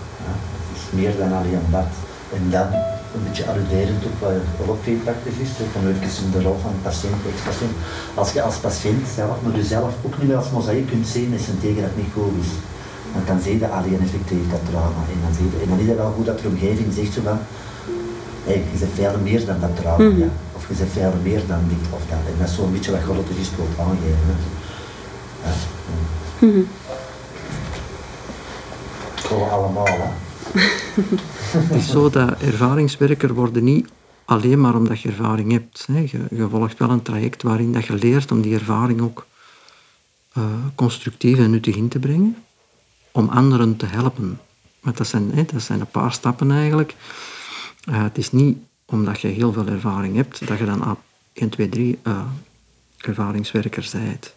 meer 0.99 1.15
dan 1.23 1.33
alleen 1.39 1.67
dat. 1.71 1.93
En 2.37 2.45
dan 2.55 2.69
een 3.15 3.25
beetje 3.27 3.47
alluderend 3.51 4.05
op 4.05 4.17
wat 4.21 4.67
Rolf 4.67 4.79
feedbactig 4.83 5.35
is, 5.45 5.51
dan 5.73 5.89
even 5.89 6.25
in 6.25 6.31
de 6.31 6.43
rol 6.43 6.59
van 6.63 6.75
patiënt, 6.83 7.21
ex-patiënt. 7.31 7.75
Als 8.15 8.33
je 8.33 8.43
als 8.43 8.57
patiënt 8.57 9.07
zelf, 9.15 9.37
maar 9.43 9.57
jezelf 9.57 9.93
ook 10.07 10.23
niet 10.23 10.35
als 10.35 10.51
mozaïek 10.51 10.87
kunt 10.87 11.07
zien, 11.07 11.33
is 11.33 11.49
een 11.49 11.61
tegen 11.61 11.83
dat 11.83 11.97
niet 11.97 12.13
goed 12.15 12.37
is. 12.43 12.51
Want 13.15 13.27
dan 13.27 13.41
zie 13.41 13.59
je 13.59 13.69
alleen 13.69 14.03
effectief 14.03 14.45
dat 14.51 14.65
trauma. 14.71 15.03
En 15.13 15.19
dan, 15.25 15.35
zie 15.37 15.47
je, 15.51 15.57
en 15.63 15.69
dan 15.69 15.79
is 15.79 15.89
het 15.89 15.97
wel 15.97 16.13
goed 16.17 16.27
dat 16.27 16.41
de 16.41 16.49
omgeving 16.49 16.93
zegt 16.95 17.13
zo 17.13 17.21
van, 17.23 17.39
hey, 18.47 18.63
je 18.73 18.79
bent 18.79 18.93
veel 18.95 19.19
meer 19.23 19.47
dan 19.47 19.61
dat 19.61 19.77
trauma, 19.81 20.05
mm. 20.05 20.19
ja. 20.19 20.31
of 20.57 20.69
je 20.69 20.75
bent 20.75 20.93
veel 20.93 21.15
meer 21.23 21.43
dan 21.47 21.63
dit 21.69 21.85
of 21.97 22.03
dat. 22.11 22.25
En 22.31 22.37
dat 22.39 22.49
is 22.49 22.55
zo'n 22.55 22.73
beetje 22.73 22.91
wat 22.91 23.07
grote 23.09 23.35
wilt 23.57 23.79
aangeven. 23.79 24.37
Ja. 25.45 25.53
Mm. 26.39 26.49
Mm. 26.49 26.67
Gewoon 29.15 29.51
allemaal, 29.51 29.87
hè. 29.87 30.11
het 31.59 31.71
is 31.71 31.91
zo 31.91 32.11
dat 32.11 32.41
ervaringswerker 32.41 33.35
worden 33.35 33.65
niet 33.65 33.89
alleen 34.25 34.61
maar 34.61 34.75
omdat 34.75 35.01
je 35.01 35.09
ervaring 35.09 35.53
hebt. 35.53 35.87
Hè. 35.87 35.99
Je, 35.99 36.19
je, 36.31 36.49
volgt 36.49 36.79
wel 36.79 36.91
een 36.91 37.03
traject 37.03 37.43
waarin 37.43 37.73
dat 37.73 37.85
je 37.85 37.95
leert 37.95 38.31
om 38.31 38.41
die 38.41 38.55
ervaring 38.55 39.01
ook 39.01 39.27
uh, 40.39 40.45
constructief 40.75 41.39
en 41.39 41.51
nuttig 41.51 41.77
in 41.77 41.89
te 41.89 41.99
brengen. 41.99 42.37
Om 43.13 43.29
anderen 43.29 43.77
te 43.77 43.87
helpen. 43.87 44.41
Want 44.81 44.97
dat 44.97 45.07
zijn, 45.07 45.31
hè, 45.35 45.45
dat 45.45 45.63
zijn 45.63 45.81
een 45.81 45.87
paar 45.87 46.13
stappen 46.13 46.51
eigenlijk. 46.51 46.95
Uh, 47.89 48.03
het 48.03 48.19
is 48.19 48.33
niet 48.33 48.59
omdat 48.85 49.21
je 49.21 49.29
heel 49.29 49.53
veel 49.53 49.67
ervaring 49.67 50.17
hebt, 50.17 50.47
dat 50.47 50.59
je 50.59 50.65
dan 50.65 50.99
1, 51.33 51.49
2, 51.49 51.69
3 51.69 51.99
uh, 52.03 52.21
ervaringswerker 52.99 53.89
bent. 53.93 54.35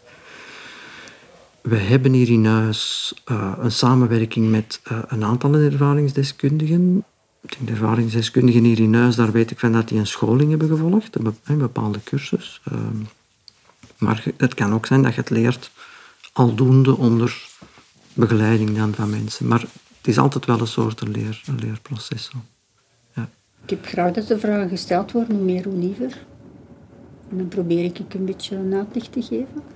We 1.67 1.77
hebben 1.77 2.13
hier 2.13 2.29
in 2.29 2.45
huis 2.45 3.13
uh, 3.31 3.53
een 3.59 3.71
samenwerking 3.71 4.49
met 4.49 4.81
uh, 4.91 4.99
een 5.07 5.23
aantal 5.23 5.53
ervaringsdeskundigen. 5.53 7.03
Ik 7.41 7.51
denk 7.51 7.67
de 7.67 7.73
ervaringsdeskundigen 7.73 8.63
hier 8.63 8.79
in 8.79 8.93
huis, 8.93 9.15
daar 9.15 9.31
weet 9.31 9.51
ik 9.51 9.59
van 9.59 9.71
dat 9.71 9.87
die 9.87 9.99
een 9.99 10.07
scholing 10.07 10.49
hebben 10.49 10.67
gevolgd, 10.67 11.15
een 11.43 11.57
bepaalde 11.57 12.03
cursus. 12.03 12.61
Uh, 12.71 12.79
maar 13.97 14.23
het 14.37 14.53
kan 14.53 14.73
ook 14.73 14.85
zijn 14.85 15.01
dat 15.01 15.13
je 15.13 15.19
het 15.19 15.29
leert 15.29 15.71
aldoende 16.33 16.97
onder 16.97 17.47
begeleiding 18.13 18.77
dan 18.77 18.93
van 18.93 19.09
mensen. 19.09 19.47
Maar 19.47 19.61
het 19.97 20.07
is 20.07 20.17
altijd 20.17 20.45
wel 20.45 20.59
een 20.59 20.67
soort 20.67 21.07
leer, 21.07 21.43
een 21.45 21.59
leerproces. 21.59 22.31
Ja. 23.15 23.29
Ik 23.63 23.69
heb 23.69 23.85
graag 23.85 24.11
dat 24.11 24.27
de 24.27 24.39
vragen 24.39 24.69
gesteld 24.69 25.11
worden, 25.11 25.45
meer 25.45 25.63
hoe 25.63 25.77
liever. 25.77 26.25
En 27.29 27.37
dan 27.37 27.47
probeer 27.47 27.83
ik 27.83 28.13
een 28.13 28.25
beetje 28.25 28.55
een 28.55 28.73
uitleg 28.73 29.07
te 29.07 29.21
geven. 29.21 29.75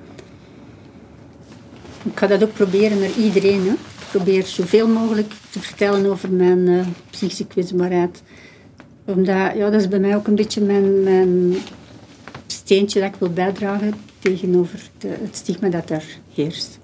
Ik 2.04 2.18
ga 2.20 2.28
dat 2.28 2.44
ook 2.44 2.54
proberen 2.54 3.00
naar 3.00 3.18
iedereen. 3.18 3.62
Hè. 3.62 3.72
Ik 3.72 4.08
probeer 4.18 4.46
zoveel 4.46 4.88
mogelijk 4.88 5.34
te 5.50 5.60
vertellen 5.60 6.06
over 6.06 6.32
mijn 6.32 6.68
uh, 6.68 6.86
psychische 7.10 7.48
kwetsbaarheid. 7.48 8.22
Omdat, 9.06 9.26
ja, 9.56 9.70
dat 9.70 9.82
is 9.82 9.88
bij 9.88 10.00
mij 10.00 10.16
ook 10.16 10.28
een 10.28 10.36
beetje 10.36 10.62
mijn, 10.62 11.04
mijn 11.04 11.56
steentje 12.48 13.00
dat 13.00 13.14
ik 13.14 13.20
wil 13.20 13.30
bijdragen 13.30 13.94
tegenover 14.20 14.90
het 15.00 15.36
stigma 15.36 15.70
dat 15.70 15.88
daar 15.88 16.06
heerst. 16.34 16.80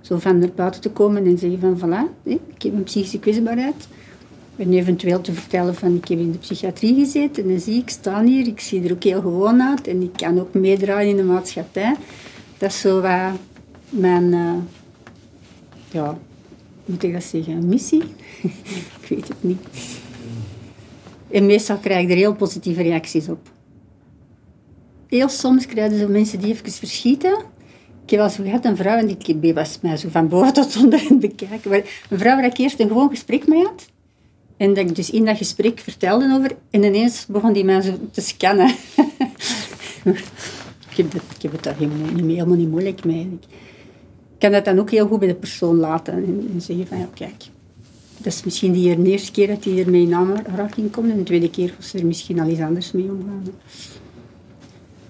Zo 0.00 0.18
van 0.18 0.38
naar 0.38 0.52
buiten 0.54 0.80
te 0.80 0.90
komen 0.90 1.26
en 1.26 1.38
zeggen 1.38 1.60
van, 1.60 1.78
voilà, 1.78 2.22
ik 2.24 2.62
heb 2.62 2.72
een 2.72 2.82
psychische 2.82 3.18
kwetsbaarheid. 3.18 3.88
En 4.56 4.72
eventueel 4.72 5.20
te 5.20 5.32
vertellen 5.32 5.74
van, 5.74 5.94
ik 5.94 6.08
heb 6.08 6.18
in 6.18 6.32
de 6.32 6.38
psychiatrie 6.38 6.94
gezeten 6.94 7.50
en 7.50 7.60
zie 7.60 7.80
ik 7.80 7.88
staan 7.88 8.26
hier, 8.26 8.46
ik 8.46 8.60
zie 8.60 8.84
er 8.84 8.92
ook 8.92 9.02
heel 9.02 9.20
gewoon 9.20 9.62
uit 9.62 9.86
en 9.86 10.02
ik 10.02 10.12
kan 10.12 10.40
ook 10.40 10.54
meedraaien 10.54 11.10
in 11.10 11.16
de 11.16 11.22
maatschappij. 11.22 11.96
Dat 12.58 12.70
is 12.70 12.80
zo 12.80 13.00
wat 13.00 13.32
mijn, 13.90 14.32
uh, 14.32 14.52
ja, 15.90 16.18
moet 16.84 17.02
ik 17.02 17.12
dat 17.12 17.22
zeggen, 17.22 17.68
missie? 17.68 18.02
ik 19.00 19.08
weet 19.08 19.28
het 19.28 19.42
niet. 19.42 19.58
En 21.30 21.46
meestal 21.46 21.76
krijg 21.76 22.04
ik 22.04 22.10
er 22.10 22.16
heel 22.16 22.34
positieve 22.34 22.82
reacties 22.82 23.28
op. 23.28 23.50
Heel 25.06 25.28
soms 25.28 25.66
krijgen 25.66 25.98
ze 25.98 26.08
mensen 26.08 26.40
die 26.40 26.52
even 26.52 26.72
verschieten 26.72 27.38
Ik 28.04 28.10
heb 28.10 28.20
wel 28.20 28.30
zo 28.30 28.42
gehad 28.42 28.64
een 28.64 28.76
vrouw, 28.76 28.96
en 28.96 29.16
die 29.40 29.54
was 29.54 29.78
mij 29.82 29.96
zo 29.96 30.08
van 30.08 30.28
boven 30.28 30.52
tot 30.62 30.76
onder 30.76 31.00
bekijken. 31.18 31.70
Maar 31.70 31.82
een 32.10 32.18
vrouw 32.18 32.36
waar 32.36 32.44
ik 32.44 32.58
eerst 32.58 32.80
een 32.80 32.88
gewoon 32.88 33.08
gesprek 33.08 33.46
mee 33.46 33.64
had. 33.64 33.86
En 34.56 34.74
dat 34.74 34.88
ik 34.88 34.94
dus 34.94 35.10
in 35.10 35.24
dat 35.24 35.36
gesprek 35.36 35.78
vertelde 35.78 36.34
over... 36.34 36.56
En 36.70 36.82
ineens 36.82 37.26
begon 37.26 37.52
die 37.52 37.82
zo 37.82 37.98
te 38.10 38.20
scannen. 38.20 38.68
ik, 40.90 40.96
heb 40.96 41.12
dat, 41.12 41.22
ik 41.36 41.42
heb 41.42 41.52
het 41.52 41.62
daar 41.62 41.76
helemaal 41.76 42.12
niet, 42.12 42.24
helemaal 42.24 42.56
niet 42.56 42.70
moeilijk 42.70 43.04
mee. 43.04 43.38
Kan 44.38 44.52
dat 44.52 44.64
dan 44.64 44.78
ook 44.78 44.90
heel 44.90 45.06
goed 45.06 45.18
bij 45.18 45.28
de 45.28 45.34
persoon 45.34 45.76
laten. 45.76 46.14
En, 46.14 46.50
en 46.54 46.60
zeggen 46.60 46.86
van, 46.86 46.98
ja, 46.98 47.08
kijk... 47.14 47.44
Dat 48.18 48.32
is 48.32 48.44
misschien 48.44 48.72
die 48.72 49.02
de 49.02 49.10
eerste 49.10 49.32
keer 49.32 49.46
dat 49.46 49.64
hij 49.64 49.78
ermee 49.78 50.02
in 50.02 50.14
aanraking 50.14 50.90
komt. 50.90 51.10
En 51.10 51.16
de 51.16 51.22
tweede 51.22 51.50
keer 51.50 51.74
was 51.76 51.94
er 51.94 52.06
misschien 52.06 52.40
al 52.40 52.48
iets 52.48 52.60
anders 52.60 52.92
mee 52.92 53.10
omgaan. 53.10 53.44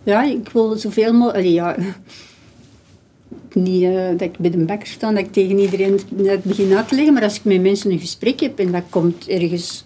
Ja, 0.02 0.22
ik 0.22 0.48
wil 0.48 0.76
zoveel 0.76 1.12
mogelijk... 1.12 1.46
Ja, 1.46 1.76
niet 3.52 3.82
uh, 3.82 4.08
dat 4.10 4.20
ik 4.20 4.38
bij 4.38 4.50
de 4.50 4.58
bakker 4.58 4.88
sta, 4.88 5.10
dat 5.10 5.18
ik 5.18 5.32
tegen 5.32 5.58
iedereen 5.58 6.00
het 6.16 6.42
begin 6.42 6.76
uit 6.76 6.88
te 6.88 6.94
leggen. 6.94 7.12
Maar 7.12 7.22
als 7.22 7.36
ik 7.36 7.44
met 7.44 7.62
mensen 7.62 7.90
een 7.90 7.98
gesprek 7.98 8.40
heb 8.40 8.58
en 8.58 8.72
dat 8.72 8.82
komt 8.90 9.28
ergens 9.28 9.84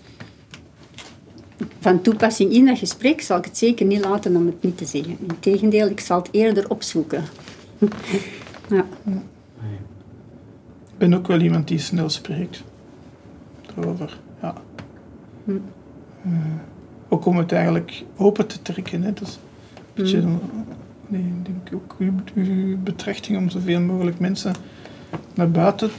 van 1.80 2.02
toepassing 2.02 2.52
in 2.52 2.66
dat 2.66 2.78
gesprek, 2.78 3.20
zal 3.20 3.38
ik 3.38 3.44
het 3.44 3.58
zeker 3.58 3.86
niet 3.86 4.04
laten 4.04 4.36
om 4.36 4.46
het 4.46 4.62
niet 4.62 4.78
te 4.78 4.84
zeggen. 4.84 5.16
Integendeel, 5.20 5.88
ik 5.88 6.00
zal 6.00 6.18
het 6.18 6.28
eerder 6.30 6.70
opzoeken. 6.70 7.24
ja. 8.70 8.84
Ik 10.92 10.98
ben 10.98 11.14
ook 11.14 11.26
wel 11.26 11.40
iemand 11.40 11.68
die 11.68 11.78
snel 11.78 12.08
spreekt. 12.08 12.64
Erover, 13.76 14.20
ja. 14.42 14.54
Hm. 15.44 15.50
Uh, 16.26 16.32
ook 17.08 17.24
om 17.26 17.36
het 17.36 17.52
eigenlijk 17.52 18.04
open 18.16 18.46
te 18.46 18.62
trekken. 18.62 19.02
Hè. 19.02 19.12
Dus 19.12 19.38
een 19.74 20.02
beetje 20.02 20.20
hm 20.20 20.36
nee, 21.10 21.22
ik 21.22 21.44
denk 21.44 21.82
ook 21.82 21.96
uw, 21.98 22.12
uw 22.34 22.78
betrachting 22.78 23.38
om 23.38 23.50
zoveel 23.50 23.80
mogelijk 23.80 24.18
mensen 24.18 24.54
naar 25.34 25.50
buiten 25.50 25.90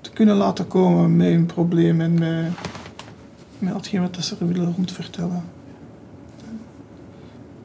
te 0.00 0.10
kunnen 0.10 0.36
laten 0.36 0.68
komen 0.68 1.16
met 1.16 1.28
hun 1.28 1.46
probleem 1.46 2.00
en 2.00 2.18
met, 2.18 2.46
met 3.58 3.74
hetgeen 3.74 4.00
wat 4.00 4.24
ze 4.24 4.36
er 4.40 4.48
willen 4.48 4.74
rondvertellen. 4.74 5.44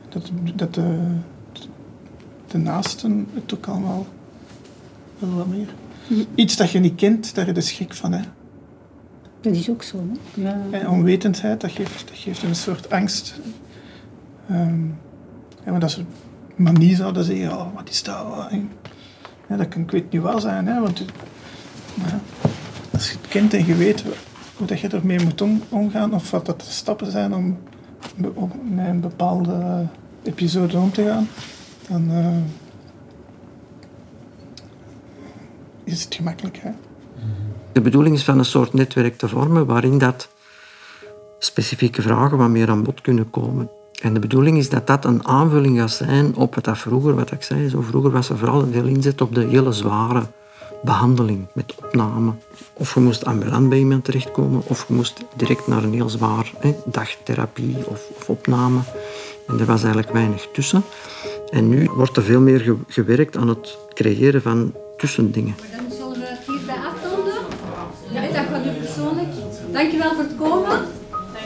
Dat, 0.10 0.32
dat 0.56 0.74
de, 0.74 0.98
de 2.48 2.58
naasten 2.58 3.28
het 3.34 3.54
ook 3.54 3.68
allemaal 3.68 4.06
wel 5.20 5.36
wat 5.36 5.48
meer. 5.48 5.68
Iets 6.36 6.56
dat 6.56 6.72
je 6.72 6.80
niet 6.80 6.96
kent, 6.96 7.36
daar 7.36 7.48
is 7.48 7.56
je 7.56 7.62
schrik 7.62 7.94
van. 7.94 8.12
Hè. 8.12 8.22
Dat 9.42 9.56
is 9.56 9.70
ook 9.70 9.84
zo. 9.84 9.98
Hè? 9.98 10.42
Ja. 10.42 10.62
En 10.72 10.90
onwetendheid, 10.90 11.62
dat 11.62 11.72
geeft, 11.72 12.08
dat 12.08 12.18
geeft 12.18 12.44
een 12.44 12.56
soort 12.56 12.90
angst. 12.90 13.40
Um, 14.52 14.98
ja, 15.66 15.72
maar 15.72 15.80
dat 15.80 15.92
ze 15.92 16.04
maar 16.56 16.74
niet 16.74 16.98
zouden 16.98 17.24
zeggen, 17.24 17.52
oh, 17.52 17.76
wat 17.76 17.90
is 17.90 18.04
dat? 18.04 18.50
Ja, 19.50 19.58
dat 19.58 19.68
kan 19.68 19.82
ik 19.82 19.92
weet 19.92 20.12
niet 20.12 20.22
wel 20.22 20.40
zijn, 20.40 20.68
hè, 20.68 20.82
want 20.82 21.06
ja, 21.94 22.20
als 22.94 23.12
je 23.12 23.18
het 23.22 23.28
kent 23.28 23.54
en 23.54 23.66
je 23.66 23.76
weet 23.76 24.04
hoe 24.56 24.68
dat 24.68 24.80
je 24.80 24.88
ermee 24.88 25.24
moet 25.24 25.44
omgaan, 25.70 26.14
of 26.14 26.32
wat 26.32 26.46
dat 26.46 26.60
de 26.60 26.72
stappen 26.72 27.12
zijn 27.12 27.36
om 27.36 27.58
met 28.16 28.88
een 28.88 29.00
bepaalde 29.00 29.86
episode 30.24 30.78
om 30.78 30.92
te 30.92 31.04
gaan, 31.04 31.28
dan 31.88 32.12
uh, 32.12 32.38
is 35.84 36.04
het 36.04 36.16
gemakkelijk. 36.16 36.58
Hè? 36.58 36.70
De 37.72 37.82
bedoeling 37.82 38.16
is 38.16 38.24
van 38.24 38.38
een 38.38 38.46
soort 38.46 38.74
netwerk 38.74 39.18
te 39.18 39.28
vormen 39.28 39.66
waarin 39.66 39.98
dat 39.98 40.30
specifieke 41.40 42.02
vragen 42.02 42.38
wat 42.38 42.50
meer 42.50 42.70
aan 42.70 42.84
bod 42.84 43.02
kunnen 43.02 43.30
komen. 43.30 43.70
En 44.02 44.14
de 44.14 44.20
bedoeling 44.20 44.58
is 44.58 44.70
dat 44.70 44.88
dat 44.88 45.06
een 45.06 45.28
aanvulling 45.28 45.80
gaat 45.80 45.92
zijn 45.92 46.36
op 46.36 46.56
wat 46.56 46.64
dat 46.64 46.78
vroeger, 46.78 47.16
wat 47.16 47.32
ik 47.32 47.44
zei, 47.44 47.70
zo 47.70 47.82
vroeger 47.82 48.12
was 48.12 48.30
er 48.30 48.38
vooral 48.38 48.62
een 48.62 48.72
veel 48.72 48.86
inzet 48.86 49.22
op 49.22 49.36
de 49.36 49.46
hele 49.46 49.72
zware 49.72 50.24
behandeling 50.84 51.48
met 51.54 51.76
opname. 51.76 52.32
Of 52.74 52.94
je 52.94 53.00
moest 53.00 53.26
ambulant 53.26 53.70
bij 53.70 53.78
iemand 53.78 54.04
terechtkomen, 54.04 54.62
of 54.66 54.88
je 54.88 54.94
moest 54.94 55.24
direct 55.36 55.68
naar 55.68 55.84
een 55.84 55.94
heel 55.94 56.10
zwaar 56.10 56.52
hè, 56.60 56.76
dagtherapie 56.86 57.76
of, 57.86 58.10
of, 58.16 58.30
opname. 58.30 58.80
En 59.48 59.60
er 59.60 59.66
was 59.66 59.84
eigenlijk 59.84 60.14
weinig 60.14 60.48
tussen. 60.54 60.84
En 61.50 61.70
nu 61.70 61.90
wordt 61.96 62.18
er 62.18 62.24
veel 62.24 62.40
meer 62.40 62.76
gewerkt 62.88 63.38
aan 63.38 63.48
het 63.48 63.78
creëren 63.94 64.42
van 64.42 64.74
tussendingen. 64.98 65.56
Maar 65.60 65.82
dan 65.82 65.98
zullen 65.98 66.20
we 66.20 66.26
het 66.26 66.40
hierbij 66.48 66.76
afronden. 66.76 67.34
Ja, 68.12 68.22
dat 68.22 68.46
gaat 68.52 68.66
u 68.66 68.70
persoonlijk. 68.80 69.28
Dankjewel 69.72 70.14
voor 70.14 70.24
het 70.24 70.36
komen. 70.38 70.80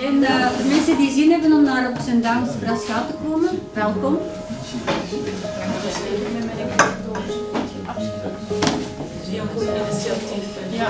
En 0.01 0.15
uh, 0.15 0.57
de 0.57 0.65
mensen 0.67 0.97
die 0.97 1.11
zin 1.11 1.31
hebben 1.31 1.51
om 1.51 1.63
naar 1.63 1.89
op 1.89 1.97
zijn 2.03 2.21
Dames 2.21 2.49
Braschaat 2.59 3.07
te 3.07 3.13
komen, 3.27 3.49
welkom. 3.73 4.17
Heel 9.29 9.45
goed 9.53 9.61
initiatief. 9.61 10.47
Ja, 10.71 10.87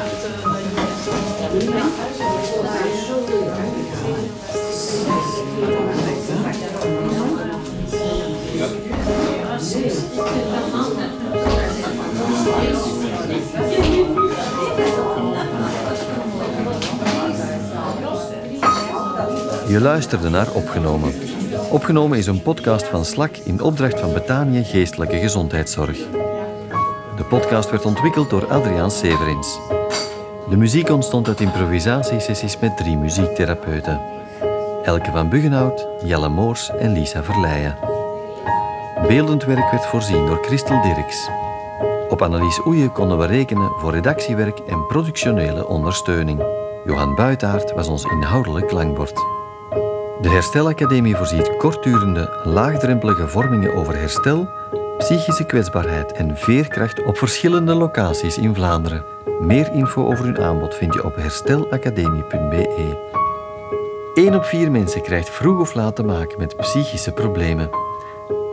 Je 6.05 6.10
luisterde 19.81 20.29
naar 20.29 20.51
Opgenomen. 20.53 21.13
Opgenomen 21.71 22.17
is 22.17 22.27
een 22.27 22.41
podcast 22.41 22.87
van 22.87 23.05
Slak 23.05 23.37
in 23.37 23.61
opdracht 23.61 23.99
van 23.99 24.13
Betanië 24.13 24.63
Geestelijke 24.63 25.17
Gezondheidszorg. 25.17 25.97
De 27.15 27.23
podcast 27.29 27.69
werd 27.69 27.85
ontwikkeld 27.85 28.29
door 28.29 28.47
Adriaan 28.47 28.91
Severins. 28.91 29.59
De 30.49 30.57
muziek 30.57 30.89
ontstond 30.89 31.27
uit 31.27 31.39
improvisatiesessies 31.39 32.59
met 32.59 32.77
drie 32.77 32.97
muziektherapeuten. 32.97 34.01
Elke 34.83 35.11
van 35.11 35.29
Buggenhout, 35.29 35.87
Jelle 36.03 36.29
Moors 36.29 36.69
en 36.79 36.91
Lisa 36.91 37.23
Verleijen. 37.23 37.90
Beeldend 39.07 39.43
werk 39.43 39.71
werd 39.71 39.85
voorzien 39.85 40.25
door 40.25 40.43
Christel 40.43 40.81
Dirks. 40.81 41.29
Op 42.09 42.21
Annelies 42.21 42.61
Oeje 42.65 42.91
konden 42.91 43.17
we 43.17 43.25
rekenen 43.25 43.71
voor 43.77 43.91
redactiewerk 43.91 44.59
en 44.59 44.87
productionele 44.87 45.67
ondersteuning. 45.67 46.43
Johan 46.85 47.15
Buitaert 47.15 47.73
was 47.73 47.87
ons 47.87 48.03
inhoudelijk 48.03 48.67
klankbord. 48.67 49.15
De 50.21 50.29
Herstelacademie 50.29 51.15
voorziet 51.15 51.57
kortdurende, 51.57 52.41
laagdrempelige 52.43 53.27
vormingen 53.27 53.73
over 53.75 53.95
herstel, 53.95 54.49
psychische 54.97 55.45
kwetsbaarheid 55.45 56.11
en 56.11 56.37
veerkracht 56.37 57.03
op 57.03 57.17
verschillende 57.17 57.73
locaties 57.73 58.37
in 58.37 58.55
Vlaanderen. 58.55 59.05
Meer 59.39 59.71
info 59.73 60.05
over 60.05 60.25
hun 60.25 60.39
aanbod 60.39 60.75
vind 60.75 60.93
je 60.93 61.03
op 61.03 61.15
herstelacademie.be. 61.15 63.09
1 64.13 64.35
op 64.35 64.45
4 64.45 64.71
mensen 64.71 65.01
krijgt 65.01 65.29
vroeg 65.29 65.59
of 65.59 65.73
laat 65.73 65.95
te 65.95 66.03
maken 66.03 66.37
met 66.37 66.57
psychische 66.57 67.11
problemen. 67.11 67.69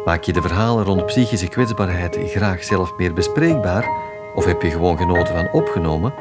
Maak 0.08 0.24
je 0.24 0.32
de 0.32 0.42
verhalen 0.42 0.84
rond 0.84 1.06
psychische 1.06 1.48
kwetsbaarheid 1.48 2.18
graag 2.24 2.64
zelf 2.64 2.96
meer 2.96 3.12
bespreekbaar 3.12 3.88
of 4.34 4.44
heb 4.44 4.62
je 4.62 4.70
gewoon 4.70 4.96
genoten 4.96 5.34
van 5.34 5.52
opgenomen? 5.52 6.14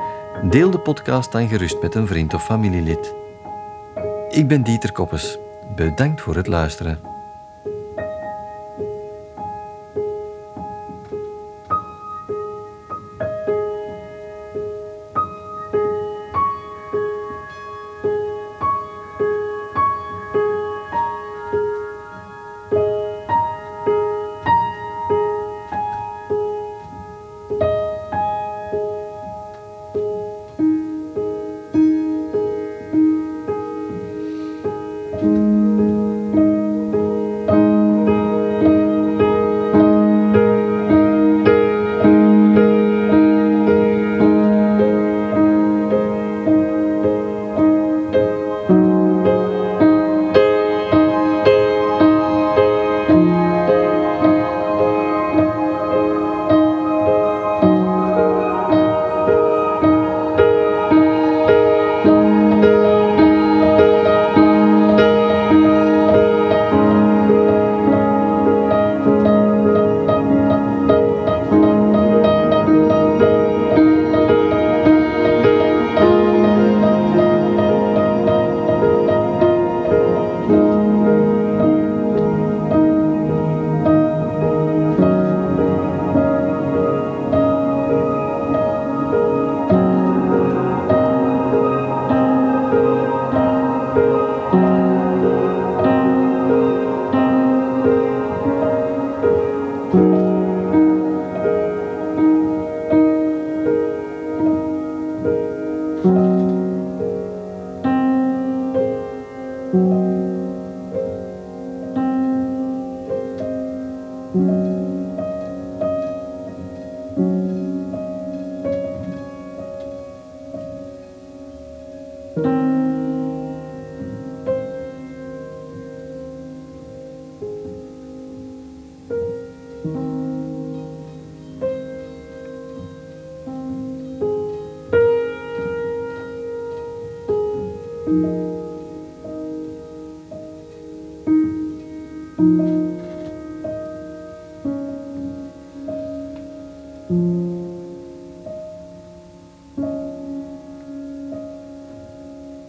Deel 0.49 0.69
de 0.71 0.79
podcast 0.79 1.31
dan 1.31 1.47
gerust 1.47 1.81
met 1.81 1.95
een 1.95 2.07
vriend 2.07 2.33
of 2.33 2.45
familielid. 2.45 3.15
Ik 4.29 4.47
ben 4.47 4.63
Dieter 4.63 4.91
Koppes. 4.91 5.37
Bedankt 5.75 6.21
voor 6.21 6.35
het 6.35 6.47
luisteren. 6.47 7.16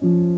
Mm-hmm. 0.00 0.37